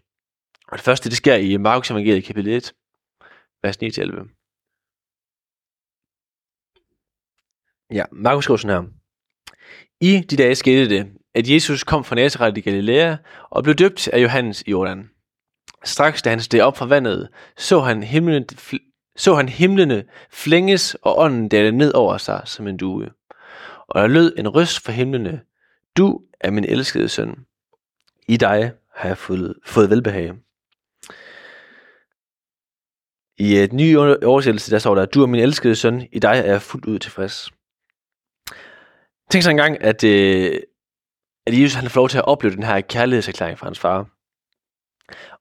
Og 0.68 0.76
det 0.78 0.84
første, 0.84 1.08
det 1.08 1.16
sker 1.16 1.34
i 1.34 1.56
Markus 1.56 1.90
evangeliet 1.90 2.24
kapitel 2.24 2.52
1 2.52 2.72
vers 3.62 3.76
9-11. 3.76 4.28
Ja, 7.92 8.04
Markus 8.12 8.44
skriver 8.44 8.56
sådan 8.56 8.82
her. 8.82 8.90
I 10.00 10.20
de 10.20 10.36
dage 10.36 10.54
skete 10.54 10.88
det, 10.88 11.12
at 11.34 11.50
Jesus 11.50 11.84
kom 11.84 12.04
fra 12.04 12.14
Nazareth 12.14 12.58
i 12.58 12.60
Galilea 12.60 13.16
og 13.50 13.62
blev 13.62 13.74
døbt 13.74 14.08
af 14.08 14.22
Johannes 14.22 14.62
i 14.62 14.70
Jordan. 14.70 15.13
Straks 15.84 16.22
da 16.22 16.30
han 16.30 16.40
steg 16.40 16.62
op 16.62 16.76
fra 16.76 16.86
vandet, 16.86 17.28
så 17.56 17.80
han 17.80 18.02
himlen, 18.02 18.44
så 19.16 19.34
han 19.34 19.48
himlene 19.48 20.04
flænges 20.30 20.96
og 21.02 21.18
ånden 21.18 21.48
dale 21.48 21.72
ned 21.72 21.94
over 21.94 22.18
sig 22.18 22.42
som 22.44 22.66
en 22.66 22.76
due. 22.76 23.10
Og 23.88 24.00
der 24.00 24.06
lød 24.06 24.34
en 24.38 24.48
røst 24.48 24.80
fra 24.80 24.92
himlene. 24.92 25.40
Du 25.96 26.20
er 26.40 26.50
min 26.50 26.64
elskede 26.64 27.08
søn. 27.08 27.34
I 28.28 28.36
dig 28.36 28.72
har 28.94 29.08
jeg 29.08 29.18
fået, 29.18 29.54
fået 29.64 29.90
velbehag. 29.90 30.32
I 33.38 33.56
øh, 33.56 33.64
et 33.64 33.72
ny 33.72 33.96
oversættelse, 34.24 34.70
der 34.70 34.78
står 34.78 34.94
der, 34.94 35.06
du 35.06 35.22
er 35.22 35.26
min 35.26 35.40
elskede 35.40 35.76
søn, 35.76 36.08
i 36.12 36.18
dig 36.18 36.38
er 36.38 36.50
jeg 36.50 36.62
fuldt 36.62 36.86
ud 36.86 36.98
tilfreds. 36.98 37.50
Tænk 39.30 39.44
så 39.44 39.50
engang, 39.50 39.82
at, 39.82 40.04
øh, 40.04 40.60
at 41.46 41.60
Jesus 41.60 41.74
han 41.74 41.90
får 41.90 42.00
lov 42.00 42.08
til 42.08 42.18
at 42.18 42.24
opleve 42.24 42.54
den 42.54 42.62
her 42.62 42.80
kærlighedserklæring 42.80 43.58
fra 43.58 43.66
hans 43.66 43.78
far. 43.78 44.13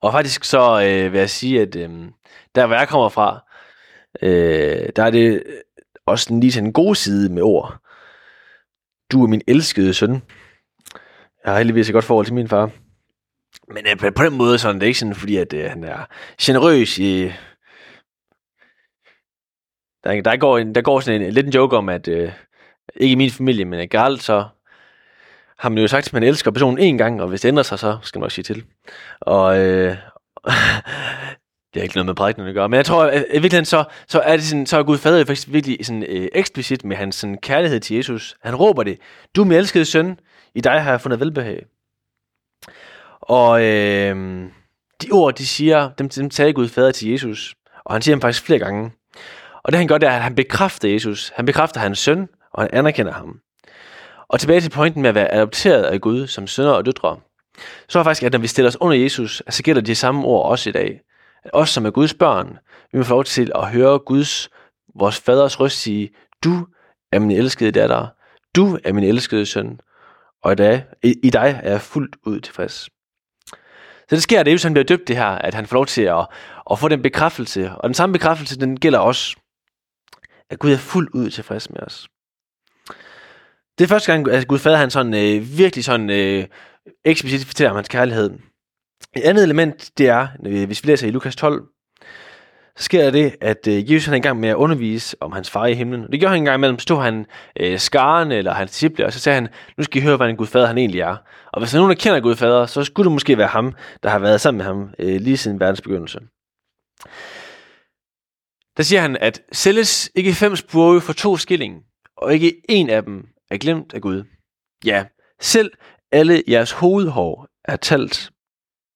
Og 0.01 0.11
faktisk 0.11 0.43
så 0.43 0.81
øh, 0.81 1.11
vil 1.11 1.19
jeg 1.19 1.29
sige, 1.29 1.61
at 1.61 1.75
øh, 1.75 1.89
der 2.55 2.65
hvor 2.65 2.75
jeg 2.75 2.87
kommer 2.87 3.09
fra, 3.09 3.39
øh, 4.21 4.89
der 4.95 5.03
er 5.03 5.11
det 5.11 5.43
også 6.05 6.33
lige 6.33 6.51
til 6.51 6.63
en 6.63 6.73
god 6.73 6.95
side 6.95 7.33
med 7.33 7.41
ord. 7.41 7.77
Du 9.11 9.23
er 9.23 9.27
min 9.27 9.41
elskede 9.47 9.93
søn. 9.93 10.21
Jeg 11.45 11.51
har 11.51 11.57
heldigvis 11.57 11.89
et 11.89 11.93
godt 11.93 12.05
forhold 12.05 12.25
til 12.25 12.35
min 12.35 12.47
far. 12.47 12.69
Men 13.67 13.85
øh, 13.87 14.13
på 14.13 14.23
den 14.23 14.37
måde 14.37 14.59
så 14.59 14.69
er 14.69 14.73
det 14.73 14.83
ikke 14.83 14.99
sådan, 14.99 15.15
fordi 15.15 15.37
at, 15.37 15.53
øh, 15.53 15.69
han 15.69 15.83
er 15.83 16.05
generøs 16.41 16.99
i 16.99 17.31
der, 20.03 20.21
der, 20.21 20.37
går, 20.37 20.57
en, 20.57 20.75
der 20.75 20.81
går 20.81 20.99
sådan 20.99 21.21
en, 21.21 21.33
lidt 21.33 21.45
en 21.45 21.51
joke 21.53 21.77
om, 21.77 21.89
at 21.89 22.07
øh, 22.07 22.31
ikke 22.95 23.11
i 23.11 23.15
min 23.15 23.31
familie, 23.31 23.65
men 23.65 23.89
generelt 23.89 24.23
så 24.23 24.47
har 25.63 25.69
man 25.69 25.77
jo 25.77 25.87
sagt, 25.87 26.07
at 26.07 26.13
man 26.13 26.23
elsker 26.23 26.51
personen 26.51 26.79
en 26.79 26.97
gang, 26.97 27.21
og 27.21 27.27
hvis 27.27 27.41
det 27.41 27.47
ændrer 27.47 27.63
sig, 27.63 27.79
så 27.79 27.97
skal 28.01 28.19
man 28.19 28.23
også 28.23 28.35
sige 28.35 28.43
til. 28.43 28.63
Og 29.21 29.57
øh, 29.57 29.97
det 31.73 31.79
er 31.79 31.83
ikke 31.83 31.95
noget 31.95 32.05
med 32.05 32.15
prædikenen 32.15 32.49
at 32.49 32.53
gøre, 32.53 32.69
men 32.69 32.77
jeg 32.77 32.85
tror, 32.85 33.03
at 33.03 33.25
i 33.29 33.31
virkeligheden 33.31 33.65
så, 33.65 33.83
så 34.07 34.19
er 34.19 34.35
det 34.35 34.45
sådan, 34.45 34.65
så 34.65 34.77
er 34.77 34.83
Gud 34.83 34.97
fader 34.97 35.25
faktisk 35.25 35.47
virkelig 35.51 35.85
sådan, 35.85 36.03
øh, 36.09 36.27
eksplicit 36.33 36.85
med 36.85 36.97
hans 36.97 37.15
sådan, 37.15 37.37
kærlighed 37.37 37.79
til 37.79 37.95
Jesus. 37.95 38.35
Han 38.43 38.55
råber 38.55 38.83
det, 38.83 38.97
du 39.35 39.41
er 39.41 39.45
min 39.45 39.57
elskede 39.57 39.85
søn, 39.85 40.19
i 40.55 40.61
dig 40.61 40.81
har 40.81 40.91
jeg 40.91 41.01
fundet 41.01 41.19
velbehag. 41.19 41.65
Og 43.21 43.63
øh, 43.63 44.45
de 45.01 45.11
ord, 45.11 45.35
de 45.35 45.47
siger, 45.47 45.89
dem, 45.97 46.09
dem 46.09 46.29
tager 46.29 46.51
Gud 46.51 46.69
fader 46.69 46.91
til 46.91 47.09
Jesus, 47.09 47.55
og 47.85 47.95
han 47.95 48.01
siger 48.01 48.15
dem 48.15 48.21
faktisk 48.21 48.45
flere 48.45 48.59
gange. 48.59 48.91
Og 49.63 49.71
det 49.71 49.77
han 49.77 49.87
gør, 49.87 49.97
det 49.97 50.09
er, 50.09 50.13
at 50.13 50.23
han 50.23 50.35
bekræfter 50.35 50.89
Jesus. 50.89 51.31
Han 51.35 51.45
bekræfter 51.45 51.79
hans 51.79 51.99
søn, 51.99 52.27
og 52.53 52.63
han 52.63 52.69
anerkender 52.73 53.11
ham. 53.11 53.39
Og 54.33 54.39
tilbage 54.39 54.61
til 54.61 54.69
pointen 54.69 55.01
med 55.01 55.09
at 55.09 55.15
være 55.15 55.33
adopteret 55.33 55.83
af 55.83 56.01
Gud 56.01 56.27
som 56.27 56.47
sønner 56.47 56.71
og 56.71 56.85
døtre. 56.85 57.19
Så 57.89 57.99
er 57.99 58.03
faktisk, 58.03 58.23
at 58.23 58.31
når 58.31 58.39
vi 58.39 58.47
stiller 58.47 58.69
os 58.69 58.81
under 58.81 58.97
Jesus, 58.97 59.43
så 59.49 59.63
gælder 59.63 59.81
de 59.81 59.95
samme 59.95 60.25
ord 60.25 60.49
også 60.49 60.69
i 60.69 60.73
dag. 60.73 61.01
At 61.43 61.51
os 61.53 61.69
som 61.69 61.85
er 61.85 61.91
Guds 61.91 62.13
børn, 62.13 62.57
vi 62.91 62.97
må 62.97 63.03
få 63.03 63.13
lov 63.13 63.23
til 63.23 63.51
at 63.55 63.71
høre 63.71 63.99
Guds, 63.99 64.49
vores 64.95 65.19
faders 65.19 65.59
røst 65.59 65.81
sige, 65.81 66.09
du 66.43 66.67
er 67.11 67.19
min 67.19 67.31
elskede 67.31 67.71
datter, 67.71 68.07
du 68.55 68.79
er 68.83 68.93
min 68.93 69.03
elskede 69.03 69.45
søn, 69.45 69.79
og 70.43 70.51
i 70.51 70.55
dig, 70.55 70.85
i, 71.03 71.15
i 71.23 71.29
dig 71.29 71.59
er 71.63 71.71
jeg 71.71 71.81
fuldt 71.81 72.15
ud 72.25 72.39
tilfreds. 72.39 72.73
Så 74.09 74.15
det 74.15 74.23
sker, 74.23 74.39
at 74.39 74.47
Jesus 74.47 74.63
han 74.63 74.73
bliver 74.73 74.85
døbt 74.85 75.07
det 75.07 75.15
her, 75.17 75.27
at 75.29 75.53
han 75.53 75.65
får 75.65 75.75
lov 75.75 75.85
til 75.85 76.01
at, 76.01 76.27
at 76.71 76.79
få 76.79 76.87
den 76.87 77.01
bekræftelse. 77.01 77.71
Og 77.71 77.89
den 77.89 77.93
samme 77.93 78.13
bekræftelse, 78.13 78.59
den 78.59 78.79
gælder 78.79 78.99
også, 78.99 79.35
at 80.49 80.59
Gud 80.59 80.71
er 80.71 80.77
fuldt 80.77 81.09
ud 81.13 81.29
tilfreds 81.29 81.69
med 81.69 81.79
os. 81.81 82.07
Det 83.77 83.83
er 83.83 83.87
første 83.87 84.11
gang, 84.11 84.31
at 84.31 84.47
Gud 84.47 84.59
fader 84.59 84.77
han 84.77 84.89
sådan, 84.89 85.13
øh, 85.13 85.57
virkelig 85.57 85.85
sådan 85.85 86.09
øh, 86.09 86.45
eksplicit 87.05 87.47
fortæller 87.47 87.69
om 87.69 87.75
hans 87.75 87.87
kærlighed. 87.87 88.29
Et 89.15 89.23
andet 89.23 89.43
element, 89.43 89.91
det 89.97 90.07
er, 90.07 90.27
hvis 90.65 90.83
vi 90.83 90.89
læser 90.89 91.07
i 91.07 91.11
Lukas 91.11 91.35
12, 91.35 91.63
så 92.75 92.83
sker 92.83 93.03
der 93.03 93.11
det, 93.11 93.35
at 93.41 93.67
øh, 93.67 93.91
Jesus 93.91 94.05
han 94.05 94.13
er 94.13 94.17
i 94.17 94.21
gang 94.21 94.39
med 94.39 94.49
at 94.49 94.55
undervise 94.55 95.17
om 95.21 95.31
hans 95.31 95.49
far 95.49 95.65
i 95.65 95.73
himlen. 95.73 96.11
Det 96.11 96.19
gjorde 96.19 96.29
han 96.29 96.41
en 96.41 96.45
gang 96.45 96.55
imellem, 96.55 96.79
stod 96.79 97.01
han 97.01 97.25
øh, 97.59 97.79
skaren 97.79 98.31
eller 98.31 98.53
hans 98.53 98.71
disciple, 98.71 99.05
og 99.05 99.13
så 99.13 99.19
sagde 99.19 99.35
han, 99.35 99.47
nu 99.77 99.83
skal 99.83 100.01
I 100.01 100.05
høre, 100.05 100.17
hvad 100.17 100.29
en 100.29 100.37
Gud 100.37 100.47
fader 100.47 100.67
han 100.67 100.77
egentlig 100.77 101.01
er. 101.01 101.15
Og 101.53 101.61
hvis 101.61 101.71
der 101.71 101.77
er 101.77 101.81
nogen, 101.81 101.97
der 101.97 102.01
kender 102.03 102.19
Gud 102.19 102.35
fader, 102.35 102.65
så 102.65 102.83
skulle 102.83 103.05
det 103.05 103.11
måske 103.11 103.37
være 103.37 103.47
ham, 103.47 103.73
der 104.03 104.09
har 104.09 104.19
været 104.19 104.41
sammen 104.41 104.57
med 104.57 104.65
ham 104.65 104.89
øh, 104.99 105.21
lige 105.21 105.37
siden 105.37 105.59
verdens 105.59 105.81
begyndelse. 105.81 106.19
Der 108.77 108.83
siger 108.83 109.01
han, 109.01 109.17
at 109.17 109.41
sælges 109.51 110.11
ikke 110.15 110.33
fem 110.33 110.55
spurve 110.55 111.01
for 111.01 111.13
to 111.13 111.37
skilling, 111.37 111.83
og 112.17 112.33
ikke 112.33 112.61
en 112.69 112.89
af 112.89 113.03
dem 113.03 113.32
er 113.53 113.57
glemt 113.57 113.93
af 113.93 114.01
Gud. 114.01 114.23
Ja, 114.85 115.05
selv 115.39 115.71
alle 116.11 116.43
jeres 116.47 116.71
hovedhår 116.71 117.47
er 117.63 117.75
talt 117.75 118.31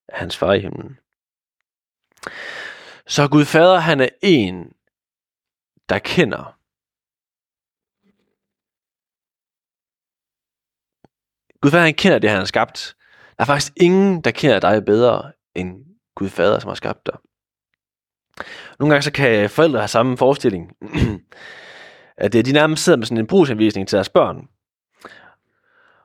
af 0.09 0.19
hans 0.19 0.37
far 0.37 0.53
i 0.53 0.59
himlen. 0.59 0.97
Så 3.07 3.27
Gud 3.31 3.45
Fader, 3.45 3.79
han 3.79 3.99
er 3.99 4.09
en, 4.21 4.73
der 5.89 5.99
kender. 5.99 6.57
Gud 11.61 11.71
Fader, 11.71 11.83
han 11.83 11.93
kender 11.93 12.19
det, 12.19 12.29
han 12.29 12.39
har 12.39 12.45
skabt. 12.45 12.95
Der 13.37 13.43
er 13.43 13.45
faktisk 13.45 13.73
ingen, 13.75 14.21
der 14.21 14.31
kender 14.31 14.59
dig 14.59 14.85
bedre 14.85 15.31
end 15.55 15.85
Gud 16.15 16.29
Fader, 16.29 16.59
som 16.59 16.67
har 16.67 16.75
skabt 16.75 17.05
dig. 17.05 17.17
Nogle 18.79 18.93
gange 18.93 19.01
så 19.03 19.11
kan 19.11 19.49
forældre 19.49 19.79
have 19.79 19.87
samme 19.87 20.17
forestilling, 20.17 20.71
at 22.17 22.36
øh, 22.36 22.45
de 22.45 22.51
nærmest 22.51 22.83
sidder 22.83 22.97
med 22.97 23.05
sådan 23.05 23.17
en 23.17 23.27
brugsanvisning 23.27 23.88
til 23.88 23.95
deres 23.95 24.09
børn. 24.09 24.47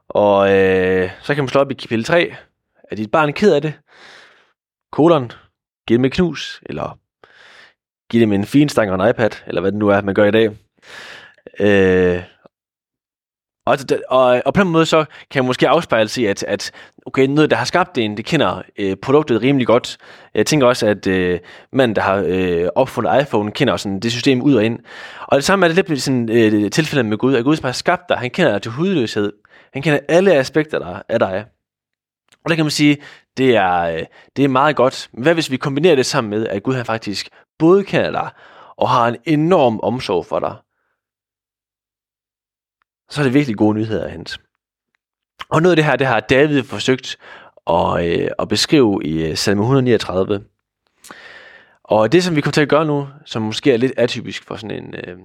Og 0.08 0.52
øh, 0.52 1.10
så 1.22 1.34
kan 1.34 1.44
man 1.44 1.48
slå 1.48 1.60
op 1.60 1.70
i 1.70 1.74
kapitel 1.74 2.04
3. 2.04 2.34
Er 2.90 2.96
dit 2.96 3.10
barn 3.10 3.32
ked 3.32 3.54
af 3.54 3.62
det? 3.62 3.74
Kolon. 4.92 5.32
Giv 5.86 5.96
dem 5.96 6.04
et 6.04 6.12
knus. 6.12 6.60
Eller 6.66 6.98
giv 8.10 8.20
dem 8.20 8.32
en 8.32 8.44
fin 8.44 8.68
stang 8.68 8.90
og 8.90 9.04
en 9.04 9.10
iPad. 9.10 9.30
Eller 9.46 9.60
hvad 9.60 9.72
det 9.72 9.78
nu 9.78 9.88
er, 9.88 10.00
man 10.00 10.14
gør 10.14 10.24
i 10.24 10.30
dag. 10.30 10.50
Øh, 11.60 12.22
og, 13.66 13.78
og, 14.08 14.42
og 14.46 14.54
på 14.54 14.60
den 14.60 14.68
måde 14.68 14.86
så 14.86 15.04
kan 15.30 15.38
jeg 15.38 15.44
måske 15.44 15.68
afspejle 15.68 16.08
sig, 16.08 16.28
at, 16.28 16.42
at 16.42 16.72
okay, 17.06 17.26
noget, 17.26 17.50
der 17.50 17.56
har 17.56 17.64
skabt 17.64 17.96
det, 17.96 18.16
det 18.16 18.24
kender 18.24 18.62
øh, 18.78 18.96
produktet 18.96 19.42
rimelig 19.42 19.66
godt. 19.66 19.98
Jeg 20.34 20.46
tænker 20.46 20.66
også, 20.66 20.86
at 20.86 21.06
øh, 21.06 21.40
manden, 21.72 21.96
der 21.96 22.02
har 22.02 22.24
øh, 22.26 22.68
opfundet 22.74 23.22
iPhone, 23.22 23.50
kender 23.50 23.76
sådan 23.76 24.00
det 24.00 24.12
system 24.12 24.42
ud 24.42 24.54
og 24.54 24.64
ind. 24.64 24.78
Og 25.26 25.36
det 25.36 25.44
samme 25.44 25.66
er 25.66 25.72
det 25.72 25.88
lidt 25.88 26.02
sådan, 26.02 26.28
øh, 26.28 26.70
tilfældet 26.70 27.06
med 27.06 27.18
Gud, 27.18 27.34
at 27.34 27.44
Gud 27.44 27.56
som 27.56 27.64
har 27.64 27.72
skabt 27.72 28.08
dig, 28.08 28.16
han 28.16 28.30
kender 28.30 28.52
dig 28.52 28.62
til 28.62 28.72
hudløshed. 28.72 29.32
Han 29.72 29.82
kender 29.82 29.98
alle 30.08 30.34
aspekter 30.34 30.78
der, 30.78 31.02
af 31.08 31.18
dig. 31.18 31.44
Og 32.44 32.50
der 32.50 32.56
kan 32.56 32.64
man 32.64 32.70
sige, 32.70 32.96
det 33.36 33.56
er, 33.56 33.80
øh, 33.80 34.02
det 34.36 34.44
er 34.44 34.48
meget 34.48 34.76
godt. 34.76 35.08
Men 35.12 35.22
hvad 35.22 35.34
hvis 35.34 35.50
vi 35.50 35.56
kombinerer 35.56 35.96
det 35.96 36.06
sammen 36.06 36.30
med, 36.30 36.46
at 36.46 36.62
Gud 36.62 36.74
han 36.74 36.86
faktisk 36.86 37.28
både 37.58 37.84
kender 37.84 38.10
dig, 38.10 38.30
og 38.76 38.88
har 38.88 39.08
en 39.08 39.16
enorm 39.24 39.80
omsorg 39.82 40.26
for 40.26 40.38
dig? 40.38 40.56
Så 43.12 43.20
er 43.20 43.24
det 43.24 43.34
virkelig 43.34 43.56
gode 43.56 43.74
nyheder 43.74 44.04
at 44.04 44.10
hente. 44.10 44.38
Og 45.48 45.62
noget 45.62 45.72
af 45.72 45.76
det 45.76 45.84
her, 45.84 45.96
det 45.96 46.06
har 46.06 46.20
David 46.20 46.62
forsøgt 46.62 47.16
at, 47.66 48.06
øh, 48.06 48.28
at 48.38 48.48
beskrive 48.48 49.00
i 49.04 49.26
øh, 49.26 49.36
salme 49.36 49.62
139. 49.62 50.44
Og 51.84 52.12
det, 52.12 52.24
som 52.24 52.36
vi 52.36 52.40
kommer 52.40 52.52
til 52.52 52.60
at 52.60 52.68
gøre 52.68 52.84
nu, 52.84 53.08
som 53.24 53.42
måske 53.42 53.72
er 53.72 53.76
lidt 53.76 53.92
atypisk 53.96 54.44
for 54.46 54.56
sådan 54.56 54.84
en, 54.84 54.94
øh, 54.94 55.16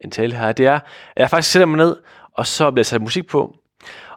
en 0.00 0.10
tale 0.10 0.36
her, 0.36 0.52
det 0.52 0.66
er, 0.66 0.74
at 0.74 0.82
jeg 1.16 1.30
faktisk 1.30 1.52
sætter 1.52 1.66
mig 1.66 1.76
ned, 1.76 1.96
og 2.32 2.46
så 2.46 2.70
bliver 2.70 2.84
sat 2.84 3.00
musik 3.00 3.26
på, 3.26 3.56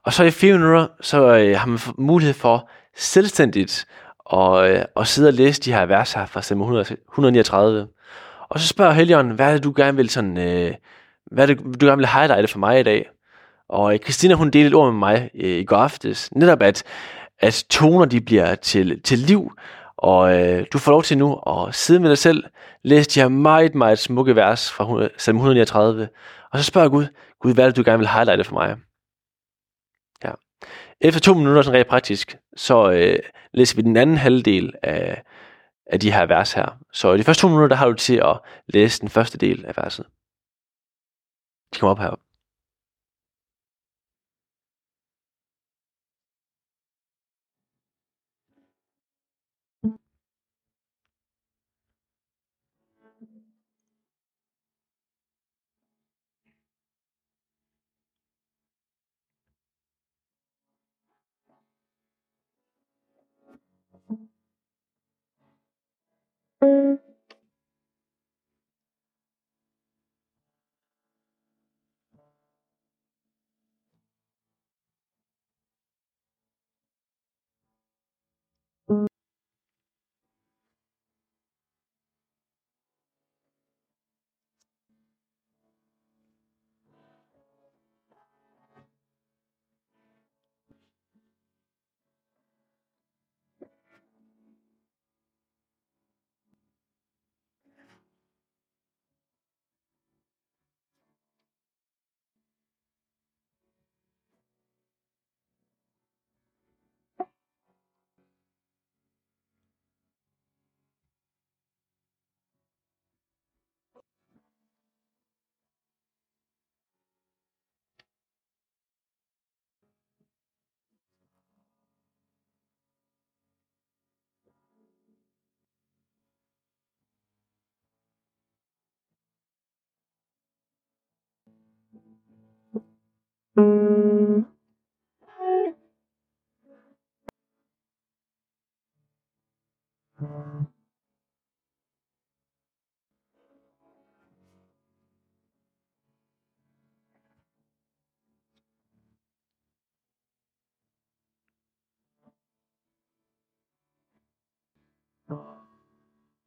og 0.03 0.13
så 0.13 0.23
i 0.23 0.31
fire 0.31 0.53
minutter, 0.53 0.87
så 1.01 1.37
øh, 1.37 1.57
har 1.59 1.67
man 1.67 1.79
mulighed 1.97 2.33
for 2.33 2.69
selvstændigt 2.95 3.87
at, 4.33 4.71
øh, 4.71 4.85
at 4.95 5.07
sidde 5.07 5.29
og 5.29 5.33
læse 5.33 5.61
de 5.61 5.73
her 5.73 5.85
vers 5.85 6.13
her 6.13 6.25
fra 6.25 6.41
salme 6.41 6.63
139. 6.63 7.87
Og 8.49 8.59
så 8.59 8.67
spørger 8.67 8.91
Helion, 8.91 9.31
hvad 9.31 9.47
er 9.49 9.53
det, 9.53 9.63
du 9.63 9.73
gerne 9.75 9.95
vil 9.97 10.09
sådan, 10.09 10.37
øh, 10.37 10.73
hvad 11.31 11.49
er 11.49 11.55
det, 11.55 11.81
du 11.81 11.85
gerne 11.85 11.97
vil 11.97 12.07
highlighte 12.07 12.47
for 12.47 12.59
mig 12.59 12.79
i 12.79 12.83
dag? 12.83 13.09
Og 13.69 13.93
øh, 13.93 13.99
Christina, 13.99 14.33
hun 14.33 14.49
delte 14.49 14.67
et 14.67 14.73
ord 14.73 14.91
med 14.91 14.99
mig 14.99 15.29
øh, 15.33 15.59
i 15.59 15.63
går 15.63 15.77
aftes, 15.77 16.35
netop 16.35 16.61
at, 16.61 16.83
at 17.39 17.65
toner, 17.69 18.05
de 18.05 18.21
bliver 18.21 18.55
til, 18.55 19.01
til 19.01 19.19
liv, 19.19 19.51
og 19.97 20.39
øh, 20.39 20.65
du 20.73 20.77
får 20.77 20.91
lov 20.91 21.03
til 21.03 21.17
nu 21.17 21.35
at 21.35 21.75
sidde 21.75 21.99
med 21.99 22.09
dig 22.09 22.17
selv, 22.17 22.43
læse 22.83 23.09
de 23.09 23.19
her 23.19 23.27
meget, 23.27 23.75
meget 23.75 23.99
smukke 23.99 24.35
vers 24.35 24.71
fra 24.71 25.09
salm 25.17 25.37
139, 25.37 26.09
og 26.51 26.59
så 26.59 26.65
spørger 26.65 26.89
Gud, 26.89 27.05
Gud, 27.39 27.53
hvad 27.53 27.63
er 27.63 27.69
det, 27.69 27.77
du 27.77 27.83
gerne 27.85 27.99
vil 27.99 28.07
highlighte 28.07 28.43
for 28.43 28.53
mig? 28.53 28.77
Ja. 30.23 30.31
Efter 31.01 31.19
to 31.19 31.33
minutter, 31.33 31.61
sådan 31.61 31.77
rent 31.77 31.87
praktisk, 31.87 32.37
så 32.55 32.91
øh, 32.91 33.19
læser 33.53 33.75
vi 33.75 33.81
den 33.81 33.97
anden 33.97 34.17
halvdel 34.17 34.73
af, 34.83 35.23
af 35.85 35.99
de 35.99 36.11
her 36.11 36.25
vers 36.25 36.53
her. 36.53 36.77
Så 36.93 37.13
i 37.13 37.17
de 37.17 37.23
første 37.23 37.41
to 37.41 37.47
minutter, 37.47 37.67
der 37.67 37.75
har 37.75 37.87
du 37.87 37.93
til 37.93 38.15
at 38.15 38.39
læse 38.67 39.01
den 39.01 39.09
første 39.09 39.37
del 39.37 39.65
af 39.65 39.77
verset. 39.77 40.05
De 41.73 41.79
kommer 41.79 42.07
op 42.07 42.19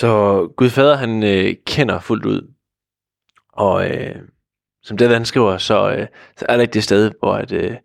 Så 0.00 0.46
Gud 0.56 0.70
Fader, 0.70 0.96
han 0.96 1.22
øh, 1.22 1.54
kender 1.66 2.00
fuldt 2.00 2.26
ud. 2.26 2.54
Og 3.52 3.90
øh, 3.90 4.16
som 4.82 4.96
det, 4.96 5.10
han 5.10 5.24
skriver, 5.24 5.58
så, 5.58 5.90
øh, 5.90 6.06
så 6.36 6.46
er 6.48 6.54
der 6.56 6.62
ikke 6.62 6.72
det 6.72 6.84
sted, 6.84 7.12
hvor 7.18 7.34
at, 7.34 7.52
øh, 7.52 7.76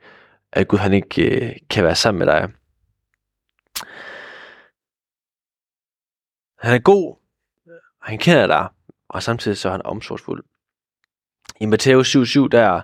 at 0.52 0.68
Gud 0.68 0.78
han 0.78 0.94
ikke 0.94 1.46
øh, 1.46 1.56
kan 1.70 1.84
være 1.84 1.96
sammen 1.96 2.20
med 2.20 2.28
dig. 2.28 2.50
Han 6.60 6.74
er 6.74 6.80
god, 6.80 7.16
og 8.02 8.08
han 8.08 8.18
kender 8.18 8.48
dig, 8.48 8.68
og 9.10 9.24
samtidig 9.24 9.58
så 9.58 9.68
er 9.68 9.72
han 9.72 9.86
omsorgsfuld. 9.86 10.44
I 11.62 11.66
Matthæus 11.66 12.16
7:7, 12.16 12.48
der 12.48 12.82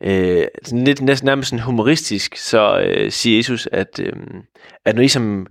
øh, 0.00 0.46
sådan 0.64 0.84
lidt 0.84 1.00
næsten 1.00 1.26
nærmest 1.26 1.50
sådan 1.50 1.64
humoristisk, 1.64 2.36
så 2.36 2.80
øh, 2.80 3.10
siger 3.10 3.36
Jesus, 3.36 3.68
at, 3.72 4.00
øh, 4.00 4.12
at 4.84 4.94
når 4.94 5.02
I 5.02 5.08
som 5.08 5.46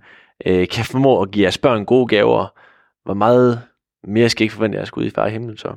øh, 0.46 0.68
kan 0.68 0.84
formå 0.84 1.22
at 1.22 1.30
give 1.30 1.42
jeres 1.42 1.58
børn 1.58 1.84
gode 1.84 2.06
gaver, 2.06 2.61
hvor 3.04 3.14
meget 3.14 3.62
mere 4.04 4.28
skal 4.28 4.42
jeg 4.42 4.46
ikke 4.46 4.54
forvente, 4.54 4.78
at 4.78 4.80
jeg 4.80 4.86
skal 4.86 5.00
ud 5.00 5.06
i 5.06 5.10
far 5.10 5.26
i 5.26 5.30
himlen 5.30 5.56
så. 5.56 5.74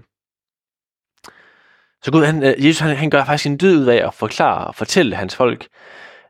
Så 2.04 2.12
Gud, 2.12 2.26
han, 2.26 2.44
øh, 2.44 2.66
Jesus 2.66 2.80
han, 2.80 2.96
han 2.96 3.10
gør 3.10 3.26
faktisk 3.26 3.46
en 3.46 3.58
dyd 3.58 3.78
ud 3.78 3.86
af 3.86 4.08
at 4.08 4.14
forklare 4.14 4.68
og 4.68 4.76
fortælle 4.76 5.16
hans 5.16 5.36
folk, 5.36 5.68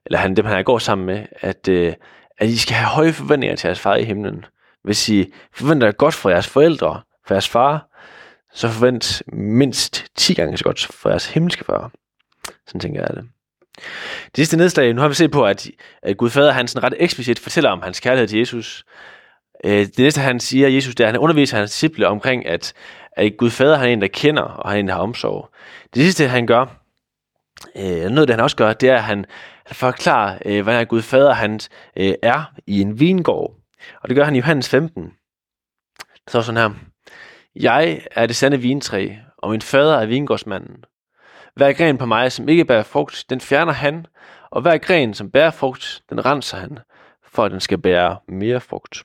eller 0.05 0.19
han, 0.19 0.35
dem 0.35 0.45
han 0.45 0.63
går 0.63 0.79
sammen 0.79 1.05
med, 1.05 1.25
at, 1.41 1.67
øh, 1.67 1.93
at 2.37 2.49
I 2.49 2.57
skal 2.57 2.75
have 2.75 2.89
høje 2.89 3.13
forventninger 3.13 3.55
til 3.55 3.67
jeres 3.67 3.79
far 3.79 3.95
i 3.95 4.03
himlen. 4.03 4.45
Hvis 4.83 5.09
I 5.09 5.33
forventer 5.53 5.91
godt 5.91 6.13
for 6.13 6.29
jeres 6.29 6.47
forældre, 6.47 7.01
for 7.27 7.33
jeres 7.33 7.49
far, 7.49 7.87
så 8.53 8.69
forvent 8.69 9.23
mindst 9.33 10.05
10 10.15 10.33
gange 10.33 10.57
så 10.57 10.63
godt 10.63 10.87
for 10.91 11.09
jeres 11.09 11.27
himmelske 11.27 11.63
far. 11.63 11.91
Sådan 12.67 12.81
tænker 12.81 13.01
jeg 13.01 13.09
det. 13.09 13.29
Det 14.25 14.35
sidste 14.35 14.57
nedslag, 14.57 14.93
nu 14.93 15.01
har 15.01 15.07
vi 15.07 15.13
set 15.13 15.31
på, 15.31 15.45
at, 15.45 15.67
at 16.01 16.17
Gud 16.17 16.29
Fader 16.29 16.51
han 16.51 16.67
sådan 16.67 16.83
ret 16.83 16.97
eksplicit 16.99 17.39
fortæller 17.39 17.69
om 17.69 17.81
hans 17.81 17.99
kærlighed 17.99 18.27
til 18.27 18.39
Jesus. 18.39 18.85
Øh, 19.65 19.85
det 19.85 19.99
næste, 19.99 20.21
han 20.21 20.39
siger, 20.39 20.67
Jesus, 20.67 20.95
det 20.95 21.03
er, 21.03 21.07
at 21.07 21.13
han 21.13 21.21
underviser 21.21 21.57
hans 21.57 21.71
disciple 21.71 22.07
omkring, 22.07 22.45
at, 22.45 22.73
at 23.11 23.37
Gud 23.37 23.49
Fader 23.49 23.77
han 23.77 23.89
er 23.89 23.93
en, 23.93 24.01
der 24.01 24.07
kender, 24.07 24.41
og 24.41 24.69
han 24.69 24.77
er 24.77 24.79
en, 24.79 24.87
der 24.87 24.93
har 24.93 25.01
omsorg. 25.01 25.49
Det 25.93 26.03
sidste, 26.03 26.27
han 26.27 26.47
gør, 26.47 26.65
øh, 27.75 28.09
noget, 28.09 28.27
det 28.27 28.29
han 28.29 28.39
også 28.39 28.57
gør, 28.57 28.73
det 28.73 28.89
er, 28.89 28.95
at 28.95 29.03
han, 29.03 29.25
han 29.65 29.75
forklarer, 29.75 30.37
øh, 30.45 30.63
hvordan 30.63 30.87
Gud 30.87 31.01
Fader 31.01 31.33
han 31.33 31.59
øh, 31.97 32.13
er 32.21 32.53
i 32.67 32.81
en 32.81 32.99
vingård. 32.99 33.55
Og 34.01 34.09
det 34.09 34.15
gør 34.15 34.23
han 34.23 34.35
i 34.35 34.37
Johannes 34.37 34.69
15. 34.69 35.13
Så 36.27 36.41
sådan 36.41 36.61
her. 36.61 36.69
Jeg 37.55 38.01
er 38.11 38.25
det 38.25 38.35
sande 38.35 38.57
vintræ, 38.57 39.09
og 39.37 39.51
min 39.51 39.61
fader 39.61 39.97
er 39.97 40.05
vingårdsmanden. 40.05 40.83
Hver 41.55 41.73
gren 41.73 41.97
på 41.97 42.05
mig, 42.05 42.31
som 42.31 42.49
ikke 42.49 42.65
bærer 42.65 42.83
frugt, 42.83 43.25
den 43.29 43.41
fjerner 43.41 43.73
han, 43.73 44.05
og 44.51 44.61
hver 44.61 44.77
gren, 44.77 45.13
som 45.13 45.31
bærer 45.31 45.51
frugt, 45.51 46.01
den 46.09 46.25
renser 46.25 46.57
han, 46.57 46.79
for 47.23 47.45
at 47.45 47.51
den 47.51 47.59
skal 47.59 47.77
bære 47.77 48.17
mere 48.27 48.59
frugt. 48.59 49.03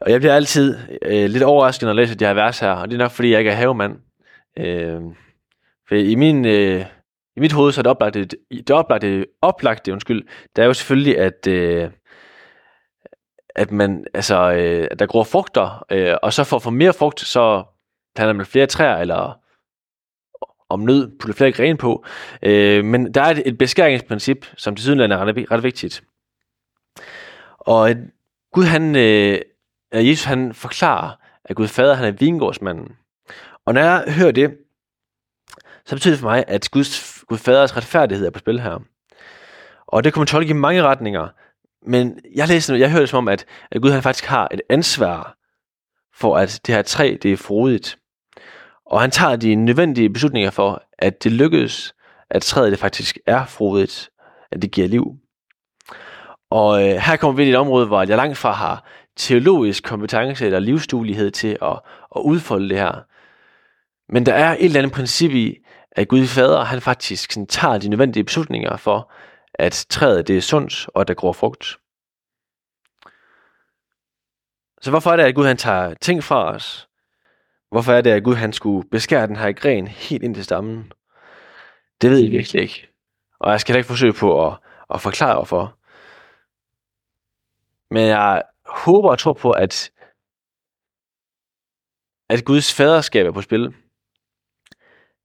Og 0.00 0.10
jeg 0.10 0.20
bliver 0.20 0.34
altid 0.34 0.78
øh, 1.02 1.30
lidt 1.30 1.42
overrasket, 1.42 1.82
når 1.82 1.90
jeg 1.90 1.96
læser 1.96 2.14
de 2.14 2.26
her 2.26 2.34
vers 2.34 2.58
her, 2.58 2.70
og 2.70 2.88
det 2.88 2.94
er 2.94 2.98
nok, 2.98 3.10
fordi 3.10 3.30
jeg 3.30 3.38
ikke 3.38 3.50
er 3.50 3.54
havemand. 3.54 3.98
Øh, 4.58 5.00
for 5.88 5.94
i 5.94 6.14
min... 6.14 6.44
Øh, 6.44 6.84
i 7.36 7.40
mit 7.40 7.52
hoved 7.52 7.72
så 7.72 7.80
er 7.80 7.82
det 7.82 7.90
oplagte, 7.90 8.24
det 8.50 8.70
oplagte, 8.70 9.26
oplagte 9.42 9.92
undskyld, 9.92 10.26
der 10.56 10.62
er 10.62 10.66
jo 10.66 10.72
selvfølgelig, 10.72 11.18
at, 11.18 11.46
øh, 11.46 11.90
at 13.54 13.70
man, 13.70 14.04
altså, 14.14 14.52
øh, 14.52 14.88
at 14.90 14.98
der 14.98 15.06
gror 15.06 15.24
frugter, 15.24 15.84
øh, 15.90 16.14
og 16.22 16.32
så 16.32 16.44
for 16.44 16.56
at 16.56 16.62
få 16.62 16.70
mere 16.70 16.92
frugt, 16.92 17.20
så 17.20 17.64
planter 18.14 18.32
man 18.32 18.46
flere 18.46 18.66
træer, 18.66 18.96
eller 18.96 19.40
om 20.68 20.80
nød 20.80 21.18
putter 21.18 21.34
flere 21.34 21.52
grene 21.52 21.78
på. 21.78 22.04
Øh, 22.42 22.84
men 22.84 23.14
der 23.14 23.22
er 23.22 23.30
et, 23.30 23.42
et 23.46 23.58
beskæringsprincip, 23.58 24.46
som 24.56 24.76
til 24.76 24.82
sydenland 24.82 25.12
er 25.12 25.18
ret, 25.18 25.50
ret 25.50 25.62
vigtigt. 25.62 26.02
Og 27.58 27.90
Gud 28.52 28.64
han, 28.64 28.96
øh, 28.96 29.38
Jesus 29.92 30.24
han 30.24 30.54
forklarer, 30.54 31.10
at 31.44 31.56
Gud 31.56 31.68
fader 31.68 31.94
han 31.94 32.06
er 32.06 32.10
vingårdsmanden. 32.10 32.96
Og 33.66 33.74
når 33.74 33.80
jeg 33.80 34.04
hører 34.08 34.32
det, 34.32 34.56
så 35.86 35.96
betyder 35.96 36.14
det 36.14 36.20
for 36.20 36.28
mig, 36.28 36.44
at 36.48 36.70
Guds, 36.70 37.24
Gud 37.28 37.38
faders 37.38 37.76
retfærdighed 37.76 38.26
er 38.26 38.30
på 38.30 38.38
spil 38.38 38.60
her. 38.60 38.78
Og 39.86 40.04
det 40.04 40.12
kan 40.12 40.20
man 40.20 40.26
tolke 40.26 40.50
i 40.50 40.52
mange 40.52 40.82
retninger. 40.82 41.28
Men 41.86 42.20
jeg 42.34 42.48
læser 42.48 42.74
jeg 42.74 42.90
hører 42.90 43.00
det 43.00 43.08
som 43.08 43.18
om, 43.18 43.28
at, 43.28 43.46
at 43.70 43.82
Gud 43.82 43.90
han 43.90 44.02
faktisk 44.02 44.24
har 44.24 44.48
et 44.50 44.60
ansvar 44.70 45.36
for, 46.14 46.36
at 46.36 46.60
det 46.66 46.74
her 46.74 46.82
træ, 46.82 47.16
det 47.22 47.32
er 47.32 47.36
frodigt. 47.36 47.98
Og 48.86 49.00
han 49.00 49.10
tager 49.10 49.36
de 49.36 49.54
nødvendige 49.54 50.10
beslutninger 50.10 50.50
for, 50.50 50.82
at 50.98 51.24
det 51.24 51.32
lykkes, 51.32 51.94
at 52.30 52.42
træet 52.42 52.72
det 52.72 52.78
faktisk 52.78 53.18
er 53.26 53.46
frodigt, 53.46 54.10
at 54.52 54.62
det 54.62 54.70
giver 54.70 54.88
liv. 54.88 55.16
Og 56.50 56.82
øh, 56.82 56.96
her 56.96 57.16
kommer 57.16 57.36
vi 57.36 57.42
ind 57.42 57.48
i 57.48 57.52
et 57.52 57.58
område, 57.58 57.86
hvor 57.86 58.02
jeg 58.02 58.16
langt 58.16 58.38
fra 58.38 58.52
har 58.52 58.84
teologisk 59.16 59.84
kompetence 59.84 60.46
eller 60.46 60.58
livsduelighed 60.58 61.30
til 61.30 61.58
at, 61.62 61.80
at 62.16 62.20
udfolde 62.24 62.68
det 62.68 62.78
her. 62.78 63.02
Men 64.12 64.26
der 64.26 64.34
er 64.34 64.52
et 64.52 64.64
eller 64.64 64.80
andet 64.80 64.92
princip 64.92 65.30
i, 65.30 65.58
at 65.92 66.08
Gud 66.08 66.26
Fader, 66.26 66.64
han 66.64 66.80
faktisk 66.80 67.32
sådan, 67.32 67.46
tager 67.46 67.78
de 67.78 67.88
nødvendige 67.88 68.24
beslutninger 68.24 68.76
for, 68.76 69.12
at 69.54 69.86
træet 69.90 70.28
det 70.28 70.36
er 70.36 70.40
sundt, 70.40 70.88
og 70.94 71.00
at 71.00 71.08
der 71.08 71.14
gror 71.14 71.32
frugt. 71.32 71.78
Så 74.80 74.90
hvorfor 74.90 75.10
er 75.12 75.16
det, 75.16 75.22
at 75.22 75.34
Gud 75.34 75.46
han 75.46 75.56
tager 75.56 75.94
ting 75.94 76.24
fra 76.24 76.54
os? 76.54 76.88
Hvorfor 77.70 77.92
er 77.92 78.00
det, 78.00 78.10
at 78.10 78.24
Gud 78.24 78.34
han 78.34 78.52
skulle 78.52 78.88
beskære 78.88 79.26
den 79.26 79.36
her 79.36 79.52
gren 79.52 79.86
helt 79.88 80.22
ind 80.22 80.34
til 80.34 80.44
stammen? 80.44 80.92
Det 82.00 82.10
ved 82.10 82.18
jeg 82.18 82.30
virkelig 82.30 82.62
ikke. 82.62 82.88
Og 83.40 83.50
jeg 83.50 83.60
skal 83.60 83.72
heller 83.72 83.78
ikke 83.78 83.88
forsøge 83.88 84.12
på 84.12 84.46
at, 84.46 84.58
at 84.94 85.00
forklare 85.00 85.34
hvorfor. 85.34 85.78
Men 87.90 88.06
jeg 88.06 88.42
håber 88.68 89.10
og 89.10 89.18
tror 89.18 89.32
på, 89.32 89.50
at, 89.50 89.90
at 92.30 92.44
Guds 92.44 92.74
faderskab 92.74 93.26
er 93.26 93.32
på 93.32 93.42
spil. 93.42 93.74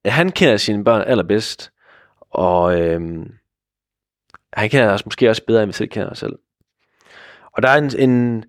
At 0.05 0.11
han 0.11 0.31
kender 0.31 0.57
sine 0.57 0.83
børn 0.83 1.01
allerbedst, 1.01 1.71
og 2.19 2.79
øhm, 2.79 3.33
han 4.53 4.69
kender 4.69 4.93
os 4.93 5.05
måske 5.05 5.29
også 5.29 5.45
bedre, 5.47 5.63
end 5.63 5.69
vi 5.69 5.73
selv 5.73 5.89
kender 5.89 6.09
os 6.09 6.19
selv. 6.19 6.39
Og 7.53 7.63
der 7.63 7.69
er 7.69 7.77
en, 7.77 8.09
en, 8.09 8.45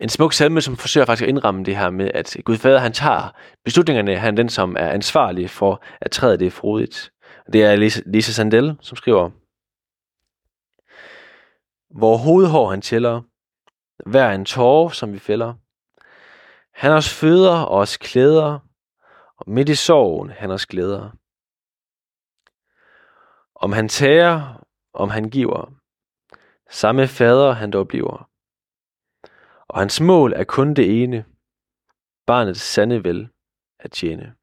en 0.00 0.08
smuk 0.08 0.32
salme, 0.32 0.60
som 0.60 0.76
forsøger 0.76 1.04
faktisk 1.04 1.22
at 1.22 1.28
indramme 1.28 1.64
det 1.64 1.76
her 1.76 1.90
med, 1.90 2.10
at 2.14 2.36
Gud 2.44 2.56
Fader, 2.56 2.78
han 2.78 2.92
tager 2.92 3.36
beslutningerne, 3.64 4.16
han 4.16 4.34
er 4.34 4.36
den, 4.36 4.48
som 4.48 4.76
er 4.78 4.90
ansvarlig 4.90 5.50
for, 5.50 5.82
at 6.00 6.10
træet 6.10 6.40
det 6.40 6.46
er 6.46 6.50
frodigt. 6.50 7.12
Det 7.52 7.64
er 7.64 7.76
Lisa, 7.76 8.00
Lisa 8.06 8.32
Sandel, 8.32 8.76
som 8.80 8.96
skriver, 8.96 9.30
Hvor 11.98 12.16
hovedhår 12.16 12.70
han 12.70 12.82
tæller, 12.82 13.22
hver 14.06 14.30
en 14.30 14.44
tårer, 14.44 14.88
som 14.88 15.12
vi 15.12 15.18
fælder. 15.18 15.54
Han 16.72 16.92
os 16.92 17.14
føder 17.20 17.62
og 17.62 17.78
os 17.78 17.96
klæder, 17.96 18.58
og 19.36 19.50
midt 19.50 19.68
i 19.68 19.74
sorgen 19.74 20.30
han 20.30 20.50
os 20.50 20.66
glæder. 20.66 21.10
Om 23.54 23.72
han 23.72 23.88
tager, 23.88 24.64
om 24.92 25.08
han 25.10 25.30
giver, 25.30 25.72
samme 26.70 27.08
fader 27.08 27.52
han 27.52 27.70
dog 27.70 27.88
bliver. 27.88 28.30
Og 29.68 29.78
hans 29.78 30.00
mål 30.00 30.32
er 30.32 30.44
kun 30.44 30.74
det 30.74 31.02
ene, 31.02 31.24
barnets 32.26 32.60
sande 32.60 33.04
vel 33.04 33.28
at 33.78 33.92
tjene. 33.92 34.34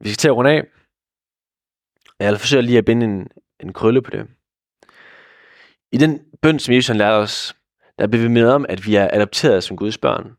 Vi 0.00 0.08
skal 0.08 0.20
til 0.20 0.28
at 0.28 0.36
runde 0.36 0.50
af. 0.50 0.62
Jeg 2.18 2.40
forsøger 2.40 2.62
lige 2.62 2.78
at 2.78 2.84
binde 2.84 3.06
en, 3.06 3.28
en 3.60 3.72
krølle 3.72 4.02
på 4.02 4.10
det. 4.10 4.39
I 5.92 5.96
den 5.96 6.20
bøn, 6.42 6.58
som 6.58 6.74
Jesus 6.74 6.96
lærte 6.96 7.14
os, 7.14 7.56
der 7.98 8.06
blev 8.06 8.22
vi 8.22 8.28
med 8.28 8.48
om, 8.48 8.66
at 8.68 8.86
vi 8.86 8.94
er 8.94 9.08
adopteret 9.12 9.64
som 9.64 9.76
Guds 9.76 9.98
børn. 9.98 10.36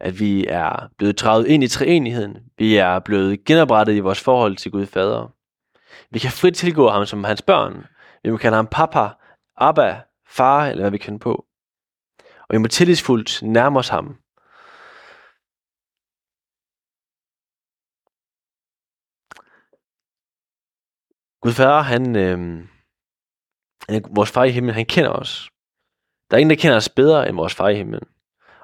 At 0.00 0.20
vi 0.20 0.46
er 0.46 0.88
blevet 0.98 1.20
draget 1.20 1.46
ind 1.46 1.64
i 1.64 1.68
treenigheden. 1.68 2.36
Vi 2.58 2.76
er 2.76 2.98
blevet 2.98 3.44
genoprettet 3.44 3.94
i 3.94 4.00
vores 4.00 4.20
forhold 4.20 4.56
til 4.56 4.70
Gud 4.70 4.86
Fader. 4.86 5.34
Vi 6.10 6.18
kan 6.18 6.30
frit 6.30 6.54
tilgå 6.54 6.88
ham 6.88 7.06
som 7.06 7.24
hans 7.24 7.42
børn. 7.42 7.86
Vi 8.24 8.30
må 8.30 8.36
kalde 8.36 8.56
ham 8.56 8.66
papa, 8.66 9.08
abba, 9.56 10.02
far, 10.28 10.66
eller 10.66 10.82
hvad 10.82 10.90
vi 10.90 10.98
kender 10.98 11.18
på. 11.18 11.46
Og 12.18 12.52
vi 12.52 12.58
må 12.58 12.68
tillidsfuldt 12.68 13.42
nærme 13.42 13.78
os 13.78 13.88
ham. 13.88 14.16
Gud 21.42 21.52
Fader, 21.52 21.80
han, 21.80 22.16
øh, 22.16 22.64
vores 24.10 24.30
far 24.30 24.44
i 24.44 24.50
himlen, 24.50 24.74
han 24.74 24.86
kender 24.86 25.10
os. 25.10 25.50
Der 26.30 26.36
er 26.36 26.38
ingen, 26.38 26.50
der 26.50 26.62
kender 26.62 26.76
os 26.76 26.88
bedre 26.88 27.28
end 27.28 27.36
vores 27.36 27.54
far 27.54 27.68
i 27.68 27.76
himlen. 27.76 28.02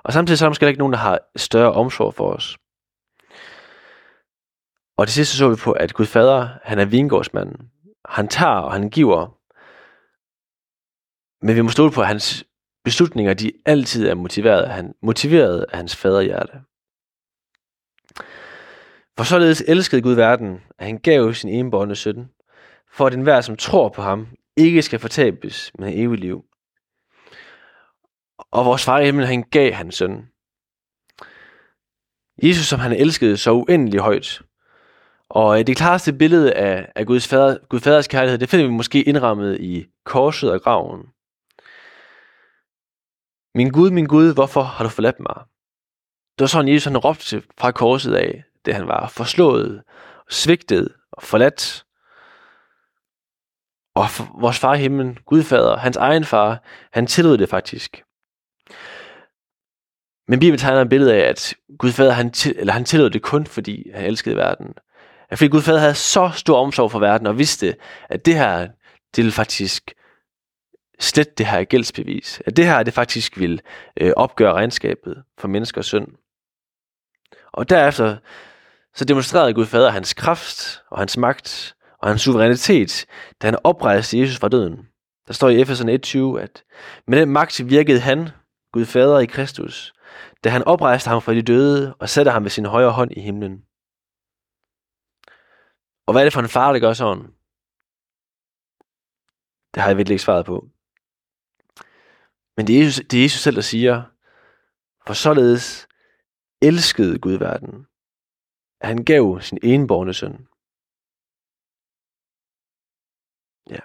Og 0.02 0.12
samtidig 0.12 0.38
så 0.38 0.44
er 0.44 0.46
der 0.46 0.50
måske 0.50 0.68
ikke 0.68 0.78
nogen, 0.78 0.92
der 0.92 0.98
har 0.98 1.18
større 1.36 1.72
omsorg 1.72 2.14
for 2.14 2.32
os. 2.32 2.58
Og 4.98 5.06
det 5.06 5.14
sidste 5.14 5.36
så 5.36 5.48
vi 5.48 5.56
på, 5.56 5.72
at 5.72 5.94
Gud 5.94 6.06
Fader, 6.06 6.48
han 6.62 6.78
er 6.78 6.84
vingårdsmanden. 6.84 7.70
Han 8.08 8.28
tager 8.28 8.52
og 8.52 8.72
han 8.72 8.90
giver. 8.90 9.38
Men 11.46 11.56
vi 11.56 11.60
må 11.60 11.68
stole 11.68 11.92
på, 11.92 12.00
at 12.00 12.06
hans 12.06 12.44
beslutninger, 12.84 13.34
de 13.34 13.52
altid 13.66 14.08
er 14.08 14.14
motiveret 14.14 14.62
af, 14.62 14.70
han, 14.70 14.94
motiveret 15.02 15.66
af 15.72 15.76
hans 15.76 15.96
faderhjerte. 15.96 16.60
For 19.16 19.24
således 19.24 19.64
elskede 19.66 20.02
Gud 20.02 20.14
verden, 20.14 20.62
at 20.78 20.86
han 20.86 20.98
gav 20.98 21.34
sin 21.34 21.50
enbårne 21.50 21.96
søn, 21.96 22.30
for 22.92 23.06
at 23.06 23.14
enhver, 23.14 23.40
som 23.40 23.56
tror 23.56 23.88
på 23.88 24.02
ham, 24.02 24.28
ikke 24.56 24.82
skal 24.82 24.98
fortabes 24.98 25.72
med 25.78 25.92
evigt 25.94 26.20
liv. 26.20 26.44
Og 28.50 28.64
vores 28.64 28.84
far 28.84 28.98
i 28.98 29.04
himlen, 29.04 29.26
han 29.26 29.42
gav 29.42 29.72
hans 29.72 29.94
søn. 29.94 30.28
Jesus, 32.42 32.66
som 32.66 32.80
han 32.80 32.92
elskede 32.92 33.36
så 33.36 33.52
uendelig 33.52 34.00
højt. 34.00 34.42
Og 35.28 35.58
øh, 35.58 35.66
det 35.66 35.76
klareste 35.76 36.12
billede 36.12 36.52
af, 36.52 36.92
af 36.94 37.06
Guds, 37.06 37.28
fader, 37.28 37.58
Guds 37.68 37.82
faders 37.82 38.08
kærlighed, 38.08 38.38
det 38.38 38.48
finder 38.48 38.66
vi 38.66 38.72
måske 38.72 39.02
indrammet 39.02 39.60
i 39.60 39.86
korset 40.04 40.52
og 40.52 40.62
graven. 40.62 41.06
Min 43.54 43.70
Gud, 43.70 43.90
min 43.90 44.06
Gud, 44.06 44.34
hvorfor 44.34 44.62
har 44.62 44.84
du 44.84 44.90
forladt 44.90 45.20
mig? 45.20 45.36
Det 46.38 46.40
var 46.40 46.46
sådan, 46.46 46.72
Jesus 46.72 46.84
han 46.84 46.98
råbte 46.98 47.42
fra 47.58 47.70
korset 47.70 48.14
af, 48.14 48.44
det 48.64 48.74
han 48.74 48.86
var 48.86 49.08
forslået, 49.08 49.82
svigtet 50.30 50.94
og 51.12 51.22
forladt. 51.22 51.85
Og 53.96 54.06
vores 54.40 54.58
far 54.58 54.74
i 54.74 54.78
himlen, 54.78 55.18
Gudfader, 55.26 55.76
hans 55.76 55.96
egen 55.96 56.24
far, 56.24 56.62
han 56.92 57.06
tillod 57.06 57.38
det 57.38 57.48
faktisk. 57.48 58.02
Men 60.28 60.40
Bibelen 60.40 60.58
tegner 60.58 60.80
et 60.82 60.88
billede 60.88 61.14
af, 61.14 61.28
at 61.28 61.54
Gud 61.78 61.92
Fader, 61.92 62.12
han, 62.12 62.30
til, 62.30 62.54
eller 62.58 62.72
han 62.72 62.84
tillod 62.84 63.10
det 63.10 63.22
kun, 63.22 63.46
fordi 63.46 63.90
han 63.94 64.04
elskede 64.04 64.36
verden. 64.36 64.74
At 65.30 65.38
fordi 65.38 65.48
Gud 65.48 65.62
Fader 65.62 65.78
havde 65.78 65.94
så 65.94 66.30
stor 66.34 66.58
omsorg 66.58 66.90
for 66.90 66.98
verden, 66.98 67.26
og 67.26 67.38
vidste, 67.38 67.76
at 68.08 68.26
det 68.26 68.34
her, 68.34 68.60
det 69.16 69.16
ville 69.16 69.32
faktisk 69.32 69.94
slet 71.00 71.38
det 71.38 71.46
her 71.46 71.64
gældsbevis. 71.64 72.42
At 72.46 72.56
det 72.56 72.66
her, 72.66 72.82
det 72.82 72.94
faktisk 72.94 73.38
vil 73.38 73.60
øh, 74.00 74.12
opgøre 74.16 74.52
regnskabet 74.52 75.22
for 75.38 75.48
menneskers 75.48 75.86
synd. 75.86 76.08
Og 77.52 77.70
derefter, 77.70 78.16
så 78.94 79.04
demonstrerede 79.04 79.54
Gud 79.54 79.66
Fader 79.66 79.90
hans 79.90 80.14
kraft 80.14 80.82
og 80.90 80.98
hans 80.98 81.16
magt 81.16 81.76
og 81.98 82.08
hans 82.08 82.22
suverænitet, 82.22 83.06
da 83.42 83.46
han 83.46 83.58
oprejste 83.64 84.18
Jesus 84.18 84.38
fra 84.38 84.48
døden. 84.48 84.88
Der 85.26 85.32
står 85.32 85.48
i 85.48 85.60
Efeserne 85.60 85.92
1.20, 85.92 86.42
at 86.42 86.64
med 87.06 87.20
den 87.20 87.30
magt 87.30 87.68
virkede 87.68 88.00
han, 88.00 88.28
Gud 88.72 88.84
Fader 88.84 89.18
i 89.18 89.26
Kristus, 89.26 89.94
da 90.44 90.48
han 90.48 90.64
oprejste 90.64 91.10
ham 91.10 91.22
fra 91.22 91.34
de 91.34 91.42
døde 91.42 91.94
og 91.94 92.08
satte 92.08 92.30
ham 92.30 92.42
ved 92.42 92.50
sin 92.50 92.66
højre 92.66 92.92
hånd 92.92 93.12
i 93.16 93.20
himlen. 93.20 93.64
Og 96.06 96.12
hvad 96.12 96.22
er 96.22 96.26
det 96.26 96.32
for 96.32 96.40
en 96.40 96.48
far, 96.48 96.72
der 96.72 96.80
gør 96.80 96.92
sådan? 96.92 97.22
Det 99.74 99.82
har 99.82 99.88
jeg 99.88 99.96
virkelig 99.96 100.14
ikke 100.14 100.24
svaret 100.24 100.46
på. 100.46 100.68
Men 102.56 102.66
det 102.66 102.78
er, 102.78 102.84
Jesus, 102.84 103.04
det 103.10 103.18
er 103.18 103.22
Jesus 103.22 103.40
selv, 103.40 103.56
der 103.56 103.62
siger, 103.62 104.02
for 105.06 105.14
således 105.14 105.88
elskede 106.62 107.18
Gud 107.18 107.32
verden, 107.32 107.86
at 108.80 108.88
han 108.88 109.04
gav 109.04 109.40
sin 109.40 109.58
enborne 109.62 110.14
søn. 110.14 110.36
Ja. 113.70 113.82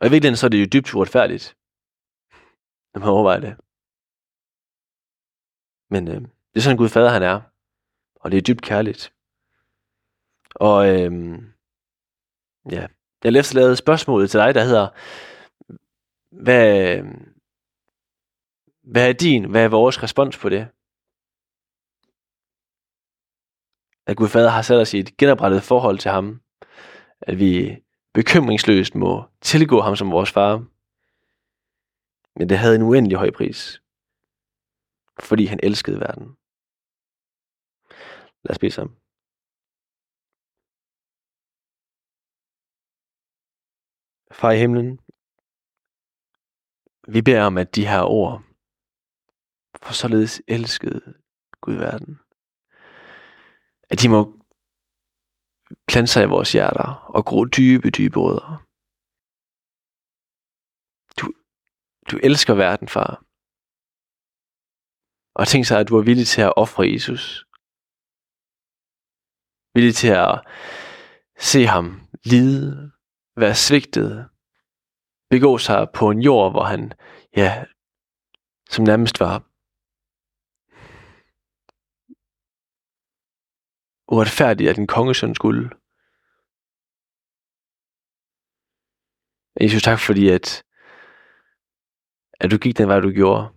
Og 0.00 0.06
i 0.06 0.10
virkeligheden 0.10 0.36
så 0.36 0.46
er 0.46 0.50
det 0.50 0.60
jo 0.60 0.66
dybt 0.72 0.94
uretfærdigt, 0.94 1.56
når 2.94 3.00
man 3.00 3.08
overvejer 3.08 3.40
det. 3.40 3.56
Men 5.90 6.08
øh, 6.08 6.20
det 6.50 6.56
er 6.56 6.60
sådan 6.60 6.76
Gud 6.76 6.88
fader 6.88 7.10
han 7.10 7.22
er. 7.22 7.40
Og 8.20 8.30
det 8.30 8.38
er 8.38 8.42
dybt 8.42 8.62
kærligt. 8.62 9.12
Og 10.54 10.88
øh, 10.88 11.12
ja, 12.70 12.86
jeg 13.24 13.32
har 13.32 13.54
lavet 13.54 13.78
spørgsmålet 13.78 14.30
til 14.30 14.40
dig, 14.40 14.54
der 14.54 14.64
hedder, 14.64 14.88
hvad, 16.42 17.02
hvad 18.82 19.08
er 19.08 19.12
din, 19.12 19.50
hvad 19.50 19.64
er 19.64 19.68
vores 19.68 20.02
respons 20.02 20.38
på 20.38 20.48
det? 20.48 20.68
At 24.06 24.16
Gud 24.16 24.28
Fader 24.28 24.50
har 24.50 24.62
sat 24.62 24.80
os 24.80 24.94
i 24.94 24.98
et 24.98 25.16
genoprettet 25.16 25.62
forhold 25.62 25.98
til 25.98 26.10
ham. 26.10 26.40
At 27.20 27.38
vi 27.38 27.82
bekymringsløst 28.18 28.94
må 28.94 29.12
tilgå 29.40 29.80
ham 29.80 29.96
som 29.96 30.10
vores 30.10 30.30
far. 30.30 30.54
Men 32.38 32.48
det 32.48 32.58
havde 32.58 32.76
en 32.76 32.82
uendelig 32.82 33.18
høj 33.18 33.30
pris 33.30 33.82
fordi 35.20 35.44
han 35.46 35.60
elskede 35.62 36.00
verden. 36.00 36.36
Lad 38.42 38.50
os 38.50 38.58
bede 38.58 38.70
sammen. 38.70 38.96
Far 44.32 44.50
i 44.50 44.58
himlen, 44.58 45.00
vi 47.08 47.22
beder 47.22 47.42
om, 47.42 47.58
at 47.58 47.74
de 47.74 47.86
her 47.86 48.02
ord, 48.02 48.42
for 49.82 49.92
således 49.92 50.42
elskede 50.48 51.14
Gud 51.60 51.74
verden. 51.74 52.20
At 53.90 54.02
de 54.02 54.08
må 54.08 54.45
plante 55.88 56.12
sig 56.12 56.22
i 56.24 56.26
vores 56.26 56.52
hjerter 56.52 56.88
og 57.16 57.24
gro 57.24 57.44
dybe, 57.44 57.90
dybe 57.90 58.20
rødder. 58.20 58.62
Du, 61.20 61.32
du 62.10 62.16
elsker 62.22 62.54
verden, 62.54 62.88
far. 62.88 63.22
Og 65.34 65.48
tænk 65.48 65.66
sig, 65.66 65.80
at 65.80 65.88
du 65.88 65.98
er 65.98 66.02
villig 66.02 66.26
til 66.26 66.42
at 66.42 66.56
ofre 66.56 66.92
Jesus. 66.92 67.46
Villig 69.74 69.94
til 69.94 70.08
at 70.08 70.40
se 71.38 71.66
ham 71.66 72.08
lide, 72.24 72.92
være 73.36 73.54
svigtet, 73.54 74.28
begå 75.30 75.58
sig 75.58 75.88
på 75.94 76.10
en 76.10 76.20
jord, 76.20 76.52
hvor 76.52 76.64
han, 76.64 76.92
ja, 77.36 77.64
som 78.70 78.84
nærmest 78.84 79.20
var 79.20 79.45
uretfærdigt, 84.08 84.70
at 84.70 84.78
en 84.78 84.86
kongesøn 84.86 85.34
skulle. 85.34 85.70
Jesus, 89.60 89.82
tak 89.82 90.00
fordi, 90.00 90.28
at, 90.28 90.64
at 92.40 92.50
du 92.50 92.58
gik 92.58 92.78
den 92.78 92.88
vej, 92.88 93.00
du 93.00 93.10
gjorde. 93.10 93.48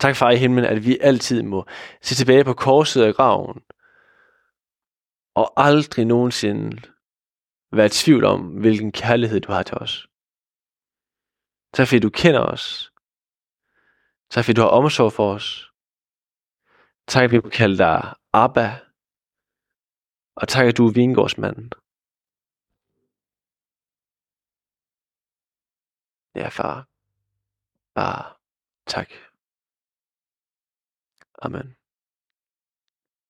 Tak, 0.00 0.16
far 0.16 0.30
i 0.30 0.36
himlen, 0.36 0.64
at 0.64 0.84
vi 0.86 0.98
altid 1.00 1.42
må 1.42 1.66
se 2.02 2.14
tilbage 2.14 2.44
på 2.44 2.54
korset 2.54 3.06
og 3.06 3.14
graven, 3.14 3.62
og 5.34 5.52
aldrig 5.56 6.04
nogensinde 6.04 6.82
være 7.72 7.86
i 7.86 7.88
tvivl 7.88 8.24
om, 8.24 8.40
hvilken 8.40 8.92
kærlighed 8.92 9.40
du 9.40 9.52
har 9.52 9.62
til 9.62 9.78
os. 9.78 10.08
Tak 11.74 11.88
fordi 11.88 11.98
du 11.98 12.10
kender 12.10 12.40
os. 12.40 12.92
Tak 14.30 14.44
fordi 14.44 14.54
du 14.54 14.60
har 14.60 14.68
omsorg 14.68 15.12
for 15.12 15.34
os. 15.34 15.70
Tak, 17.08 17.22
fordi 17.22 17.36
vi 17.36 17.40
kan 17.40 17.50
kalde 17.50 17.78
dig 17.78 18.14
Abba. 18.32 18.83
Og 20.36 20.48
tak, 20.48 20.66
at 20.66 20.76
du 20.78 20.86
er 20.88 20.92
vingårdsmanden. 20.92 21.72
Ja, 26.34 26.48
far. 26.48 26.88
Bare 27.94 28.34
tak. 28.86 29.08
Amen. 31.42 31.76